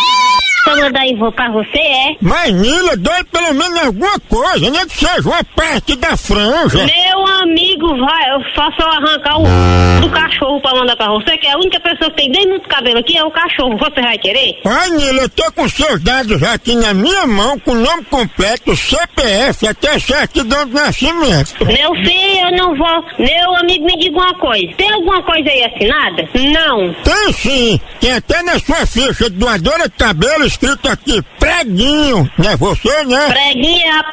pra 0.64 0.76
mandar 0.76 1.06
vo- 1.18 1.32
pra 1.32 1.48
você, 1.50 1.78
é? 1.78 2.16
Mas, 2.20 2.52
Nila, 2.52 2.96
dói 2.96 3.22
pelo 3.24 3.54
menos 3.54 3.78
alguma 3.84 4.18
coisa, 4.28 4.70
nem 4.70 4.86
que 4.86 4.98
seja 4.98 5.28
uma 5.28 5.44
parte 5.44 5.94
da 5.96 6.16
franja. 6.16 6.84
Meu 6.84 7.26
amigo, 7.46 7.96
vai, 7.96 8.30
eu 8.32 8.40
faço 8.54 8.80
eu 8.80 8.88
arrancar 8.88 9.38
o 9.38 10.00
do 10.00 10.10
cachorro 10.10 10.60
pra 10.60 10.74
mandar 10.74 10.96
pra 10.96 11.08
você, 11.08 11.36
que 11.38 11.46
é 11.46 11.52
a 11.52 11.56
única 11.56 11.80
pessoa 11.80 12.10
que 12.10 12.16
tem 12.16 12.30
bem 12.30 12.46
muito 12.48 12.68
cabelo 12.68 12.98
aqui 12.98 13.16
é 13.16 13.24
o 13.24 13.30
cachorro. 13.30 13.76
Você 13.78 14.00
vai 14.00 14.18
querer? 14.18 14.60
Ai, 14.64 14.90
Nila, 14.90 15.22
eu 15.22 15.28
tô 15.28 15.50
com 15.52 15.68
seus 15.68 16.02
dados 16.02 16.42
aqui 16.42 16.74
na 16.74 16.92
minha 16.92 17.26
mão, 17.26 17.58
com 17.60 17.72
o 17.72 17.80
nome 17.80 18.04
completo, 18.04 18.76
CPF, 18.76 19.66
até 19.66 19.98
certidão 19.98 20.66
de 20.66 20.74
nascimento. 20.74 21.64
Meu 21.64 21.94
filho, 21.94 22.46
eu 22.46 22.56
não 22.56 22.76
vou. 22.76 23.04
Meu 23.18 23.56
amigo, 23.56 23.86
me 23.86 23.98
diga 23.98 24.18
uma 24.18 24.34
coisa. 24.34 24.72
Tem 24.76 24.92
alguma 24.92 25.22
coisa 25.22 25.48
aí 25.48 25.64
assinada? 25.64 26.28
Não. 26.34 26.94
Tem 27.02 27.32
sim, 27.32 27.80
tem 28.00 28.12
até 28.12 28.42
na 28.42 28.58
sua 28.58 28.86
ficha 28.86 29.30
de 29.30 29.36
doadora 29.36 29.84
de 29.84 29.94
cabelo 29.96 30.44
escrito 30.44 30.88
aqui, 30.88 31.22
preguinho, 31.38 32.30
não 32.38 32.50
é 32.50 32.56
você, 32.56 33.04
né? 33.04 33.26
Preguinha 33.28 33.86
é 33.86 33.98
a 33.98 34.02
p... 34.02 34.10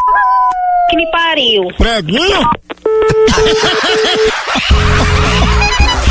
que 0.89 0.97
me 0.97 1.11
pariu. 1.11 1.67
Preguinho? 1.77 2.49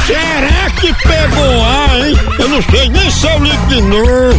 Será 0.06 0.70
que 0.80 0.92
pegou 0.94 1.64
ar, 1.64 2.00
hein? 2.00 2.16
Eu 2.38 2.48
não 2.48 2.62
sei 2.62 2.88
nem 2.88 3.10
se 3.10 3.26
eu 3.26 3.38
ligo 3.38 3.66
de 3.66 3.80
novo. 3.82 4.38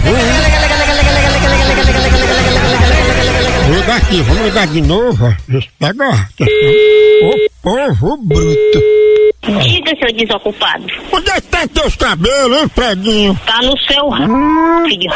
Vou 3.67 3.75
ligar 3.75 3.97
aqui, 3.97 4.21
vamos 4.21 4.43
ligar 4.43 4.67
de 4.67 4.82
novo. 4.82 5.36
pega. 5.79 6.10
Ô 7.23 7.49
povo 7.62 8.17
bruto. 8.17 9.03
Diga, 9.62 9.91
seu 9.97 10.13
desocupado. 10.13 10.86
Onde 11.12 11.29
é 11.29 11.36
que 11.36 11.47
tá 11.47 11.67
teus 11.67 11.95
cabelos, 11.95 12.62
hein, 12.62 12.67
preguinho? 12.69 13.39
Tá 13.45 13.62
no 13.62 13.77
seu 13.77 14.10
filho. 14.12 15.12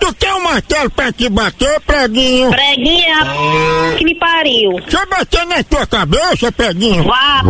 Tu 0.00 0.14
quer 0.14 0.34
um 0.34 0.42
martelo 0.42 0.90
pra 0.90 1.12
te 1.12 1.28
bater, 1.28 1.80
preguinho? 1.80 2.50
Preguinha 2.50 3.08
é 3.08 3.12
a 3.12 3.24
p... 3.24 3.96
que 3.98 4.04
me 4.04 4.14
pariu. 4.14 4.72
Deixa 4.80 4.98
eu 4.98 5.08
bater 5.08 5.46
na 5.46 5.62
tua 5.64 5.86
cabeça, 5.86 6.52
preguinho. 6.52 7.04
Vá 7.04 7.42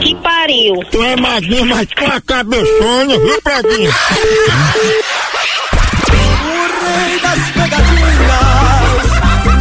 que 0.00 0.14
pariu. 0.16 0.76
Tu 0.90 1.02
é 1.02 1.16
magrinho, 1.16 1.66
mas 1.66 1.86
com 1.94 2.06
a 2.06 2.20
cabeçona, 2.20 3.18
viu, 3.18 3.42
preguinho? 3.42 3.90
O 6.42 6.54
rei 6.86 7.20
das 7.20 7.50
pegadinhas 7.50 8.16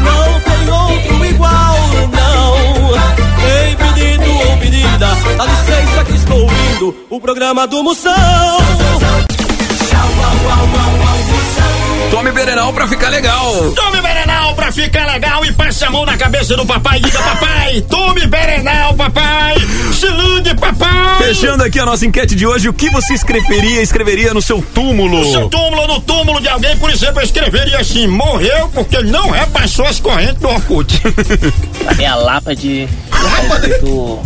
não 0.04 0.40
tem 0.42 0.70
outro 0.70 1.26
igual, 1.26 1.76
não. 2.14 2.90
Tem 3.42 3.76
pedido 3.76 4.32
ou 4.50 4.58
pedida, 4.58 4.98
dá 5.38 5.46
licença 5.46 6.06
que 6.06 6.16
estou 6.16 6.42
ouvindo 6.42 7.06
o 7.10 7.20
programa 7.20 7.68
do 7.68 7.84
Moção. 7.84 8.14
Tchau, 9.90 10.00
au, 10.00 10.38
au, 10.52 10.60
au, 10.60 10.64
au, 10.64 10.98
Moção. 10.98 11.09
Tome 12.20 12.34
Berenal 12.34 12.74
pra 12.74 12.86
ficar 12.86 13.08
legal. 13.08 13.72
Tome 13.72 14.02
Berenal 14.02 14.54
pra 14.54 14.74
ficar 14.74 15.08
legal 15.08 15.46
e 15.46 15.54
passe 15.54 15.86
a 15.86 15.90
mão 15.90 16.06
na 16.06 16.18
cabeça 16.18 16.54
do 16.54 16.66
papai 16.66 16.98
e 16.98 17.02
diga, 17.02 17.18
papai, 17.18 17.82
tome 17.90 18.28
Berenal, 18.28 18.94
papai, 18.94 19.56
cilindre, 19.94 20.54
papai. 20.54 21.18
Fechando 21.20 21.64
aqui 21.64 21.80
a 21.80 21.86
nossa 21.86 22.06
enquete 22.06 22.36
de 22.36 22.46
hoje, 22.46 22.68
o 22.68 22.74
que 22.74 22.90
você 22.90 23.14
escreveria, 23.14 23.82
escreveria 23.82 24.34
no 24.34 24.42
seu 24.42 24.62
túmulo? 24.62 25.20
No 25.20 25.32
seu 25.32 25.48
túmulo, 25.48 25.88
no 25.88 26.02
túmulo 26.02 26.42
de 26.42 26.50
alguém, 26.50 26.76
por 26.76 26.90
exemplo, 26.90 27.22
eu 27.22 27.24
escreveria 27.24 27.80
assim, 27.80 28.06
morreu 28.06 28.70
porque 28.74 29.02
não 29.02 29.30
repassou 29.30 29.86
as 29.86 30.02
correntes 30.02 30.42
do 30.42 30.50
Orkut. 30.50 31.02
A 31.88 31.94
minha 31.94 32.16
lápide. 32.16 32.90
tá 33.10 33.56
escrito, 33.56 34.20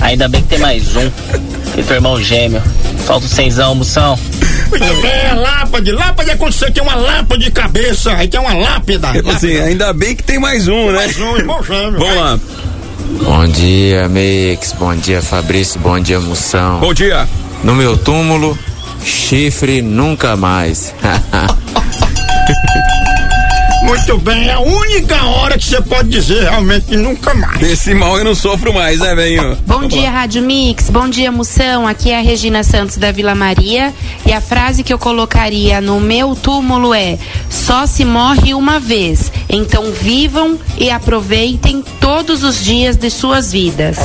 Ainda 0.00 0.28
bem 0.30 0.40
que 0.40 0.48
tem 0.48 0.58
mais 0.60 0.96
um. 0.96 1.57
Que 1.74 1.82
teu 1.82 1.96
irmão 1.96 2.22
gêmeo. 2.22 2.62
Falta 3.06 3.26
o 3.26 3.28
seisão, 3.28 3.74
moção. 3.74 4.18
Muito 4.70 4.84
bem, 5.00 5.26
a 5.30 5.34
lápide, 5.34 5.92
lápide 5.92 6.30
é 6.30 6.36
quando 6.36 6.52
você 6.52 6.70
tem 6.70 6.82
uma 6.82 6.94
lâmpada 6.94 7.42
de 7.42 7.50
cabeça, 7.50 8.12
aí 8.12 8.28
tem 8.28 8.38
uma 8.38 8.52
lápida. 8.52 9.12
Tipo 9.12 9.30
assim, 9.30 9.56
ainda 9.56 9.92
bem 9.94 10.14
que 10.14 10.22
tem 10.22 10.38
mais 10.38 10.68
um, 10.68 10.90
né? 10.90 10.98
Mais 10.98 11.18
um, 11.18 11.36
irmão 11.36 11.62
gêmeo. 11.62 11.98
Vamos 11.98 12.16
lá. 12.16 12.38
Bom 13.22 13.46
dia, 13.46 14.08
Mix. 14.08 14.72
Bom 14.72 14.94
dia, 14.94 15.22
Fabrício. 15.22 15.80
Bom 15.80 15.98
dia, 15.98 16.20
Moção. 16.20 16.80
Bom 16.80 16.92
dia. 16.92 17.26
No 17.64 17.74
meu 17.74 17.96
túmulo, 17.96 18.58
chifre 19.02 19.80
nunca 19.80 20.36
mais. 20.36 20.94
Muito 23.88 24.18
bem, 24.18 24.48
é 24.48 24.52
a 24.52 24.60
única 24.60 25.24
hora 25.24 25.56
que 25.56 25.64
você 25.64 25.80
pode 25.80 26.10
dizer 26.10 26.42
realmente 26.42 26.94
nunca 26.94 27.32
mais. 27.32 27.58
Desse 27.58 27.94
mal 27.94 28.18
eu 28.18 28.24
não 28.24 28.34
sofro 28.34 28.72
mais, 28.72 29.00
né, 29.00 29.14
velho? 29.14 29.56
Bom 29.66 29.86
dia, 29.86 30.10
Rádio 30.10 30.42
Mix. 30.42 30.90
Bom 30.90 31.08
dia, 31.08 31.32
Moção. 31.32 31.86
Aqui 31.88 32.10
é 32.10 32.18
a 32.18 32.20
Regina 32.20 32.62
Santos 32.62 32.98
da 32.98 33.10
Vila 33.10 33.34
Maria. 33.34 33.94
E 34.26 34.32
a 34.32 34.42
frase 34.42 34.82
que 34.84 34.92
eu 34.92 34.98
colocaria 34.98 35.80
no 35.80 35.98
meu 36.00 36.36
túmulo 36.36 36.92
é: 36.92 37.18
só 37.48 37.86
se 37.86 38.04
morre 38.04 38.52
uma 38.52 38.78
vez. 38.78 39.32
Então 39.48 39.90
vivam 39.90 40.58
e 40.76 40.90
aproveitem 40.90 41.82
todos 41.98 42.44
os 42.44 42.62
dias 42.62 42.94
de 42.94 43.08
suas 43.10 43.52
vidas. 43.52 43.96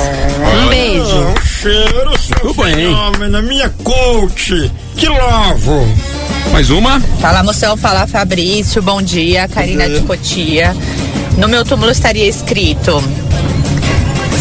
Um 0.63 0.69
beijo. 0.69 1.03
Um 1.03 1.41
cheiro, 1.45 2.19
seu 2.19 2.39
Tudo 2.39 2.63
bem. 2.63 2.73
fenômeno, 2.75 3.43
minha 3.43 3.69
coach. 3.83 4.71
Que 4.95 5.09
lovo. 5.09 5.85
Mais 6.51 6.69
uma? 6.69 6.99
Fala 7.19 7.43
moção, 7.43 7.75
fala 7.75 8.05
Fabrício, 8.05 8.81
bom 8.81 9.01
dia, 9.01 9.47
Karina 9.47 9.89
de 9.89 10.01
Cotia. 10.01 10.75
No 11.37 11.47
meu 11.47 11.65
túmulo 11.65 11.91
estaria 11.91 12.27
escrito: 12.27 13.03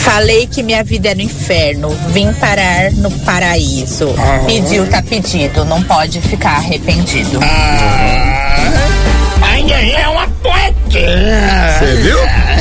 Falei 0.02 0.46
que 0.46 0.62
minha 0.62 0.84
vida 0.84 1.10
é 1.10 1.14
no 1.14 1.22
inferno, 1.22 1.88
vim 2.08 2.32
parar 2.34 2.92
no 2.92 3.10
paraíso. 3.10 4.14
Pediu, 4.46 4.86
tá 4.88 5.00
pedido, 5.02 5.64
não 5.64 5.82
pode 5.84 6.20
ficar 6.20 6.56
arrependido. 6.56 7.38
Ainda 9.40 9.74
é 9.74 10.08
uma 10.08 10.26
poetinha. 10.42 11.78
Você 11.78 11.94
viu? 12.02 12.18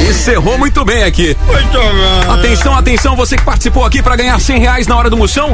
Encerrou 0.10 0.58
muito 0.58 0.86
bem 0.86 1.04
aqui. 1.04 1.36
Muito 1.46 1.78
bem. 1.78 2.34
Atenção, 2.34 2.78
atenção, 2.78 3.16
você 3.16 3.36
que 3.36 3.44
participou 3.44 3.86
aqui 3.86 4.02
pra 4.02 4.16
ganhar 4.16 4.40
100 4.40 4.60
reais 4.60 4.88
na 4.88 4.96
hora 4.96 5.10
do 5.10 5.18
moção. 5.18 5.52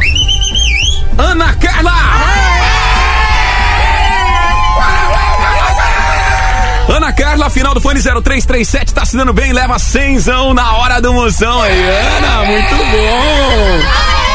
Ana 1.18 1.54
Carla! 1.54 1.92
Ana 1.92 2.67
Carla, 7.48 7.50
final 7.50 7.74
do 7.74 7.82
fone 7.82 8.00
0337, 8.02 8.94
tá 8.94 9.06
se 9.06 9.16
dando 9.16 9.34
bem, 9.34 9.54
leva 9.54 9.80
100 9.80 10.20
na 10.54 10.76
hora 10.76 11.02
do 11.02 11.14
moção 11.14 11.62
aí. 11.62 11.90
Ana, 12.18 12.44
muito 12.46 12.76
bom! 12.76 14.27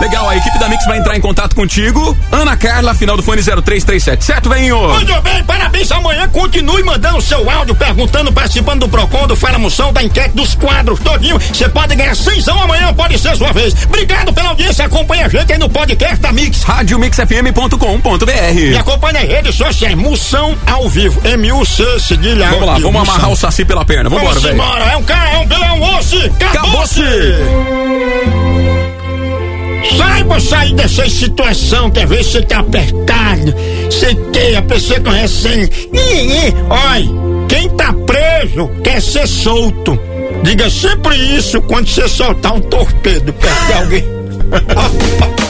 Legal, 0.00 0.28
a 0.28 0.36
equipe 0.36 0.58
da 0.58 0.68
Mix 0.68 0.84
vai 0.86 0.98
entrar 0.98 1.16
em 1.16 1.20
contato 1.20 1.54
contigo. 1.54 2.16
Ana 2.32 2.56
Carla, 2.56 2.94
final 2.94 3.16
do 3.16 3.22
fone 3.22 3.42
0337, 3.42 4.24
certo, 4.24 4.48
venho? 4.48 4.78
Muito 4.88 5.20
bem, 5.22 5.44
parabéns. 5.44 5.90
Amanhã 5.92 6.28
continue 6.28 6.82
mandando 6.82 7.20
seu 7.20 7.48
áudio, 7.50 7.74
perguntando, 7.74 8.32
participando 8.32 8.80
do 8.80 8.88
Procon, 8.88 9.26
do 9.26 9.36
Fala 9.36 9.58
Moção, 9.58 9.92
da 9.92 10.02
enquete, 10.02 10.30
dos 10.30 10.54
quadros, 10.54 10.98
todinho. 11.00 11.38
Você 11.38 11.68
pode 11.68 11.94
ganhar 11.94 12.14
cenzão 12.16 12.60
amanhã, 12.62 12.92
pode 12.94 13.18
ser 13.18 13.36
sua 13.36 13.52
vez. 13.52 13.74
Obrigado 13.86 14.32
pela 14.32 14.48
audiência, 14.50 14.84
acompanha 14.86 15.26
a 15.26 15.28
gente 15.28 15.52
aí 15.52 15.58
no 15.58 15.68
podcast 15.68 16.16
da 16.16 16.32
Mix. 16.32 16.62
RádioMixFM.com.br 16.62 18.58
E 18.58 18.76
acompanha 18.76 19.20
as 19.20 19.28
redes 19.28 19.54
sociais, 19.54 19.94
Moção 19.96 20.56
ao 20.66 20.88
vivo, 20.88 21.20
M-U-C, 21.26 22.00
cedilha. 22.00 22.48
Vamos 22.50 22.66
lá, 22.66 22.72
vamos 22.74 22.92
Moção. 22.92 23.14
amarrar 23.14 23.30
o 23.30 23.36
saci 23.36 23.64
pela 23.64 23.84
perna. 23.84 24.08
Vambora, 24.08 24.40
Vamos 24.40 24.50
embora, 24.50 24.84
é 24.84 24.96
um 24.96 25.02
cara, 25.02 25.30
é 25.32 25.38
um 25.38 25.46
bilhão, 25.46 25.78
um 25.78 25.98
osso, 25.98 26.16
acabou-se! 26.40 27.00
Saiba 29.96 30.40
sair 30.40 30.74
dessa 30.74 31.08
situação, 31.08 31.90
quer 31.90 32.06
ver 32.06 32.22
você 32.22 32.42
tá 32.42 32.58
apertado, 32.60 33.54
você 33.86 34.14
tem, 34.32 34.56
a 34.56 34.62
pessoa 34.62 35.00
conhece, 35.00 35.70
olha, 36.68 37.08
quem 37.48 37.68
tá 37.70 37.92
preso 38.06 38.68
quer 38.82 39.00
ser 39.00 39.26
solto. 39.26 39.98
Diga 40.42 40.70
sempre 40.70 41.16
isso 41.36 41.60
quando 41.62 41.88
você 41.88 42.08
soltar 42.08 42.54
um 42.54 42.60
torpedo 42.60 43.32
perto 43.32 43.66
de 43.66 43.72
alguém. 43.72 44.04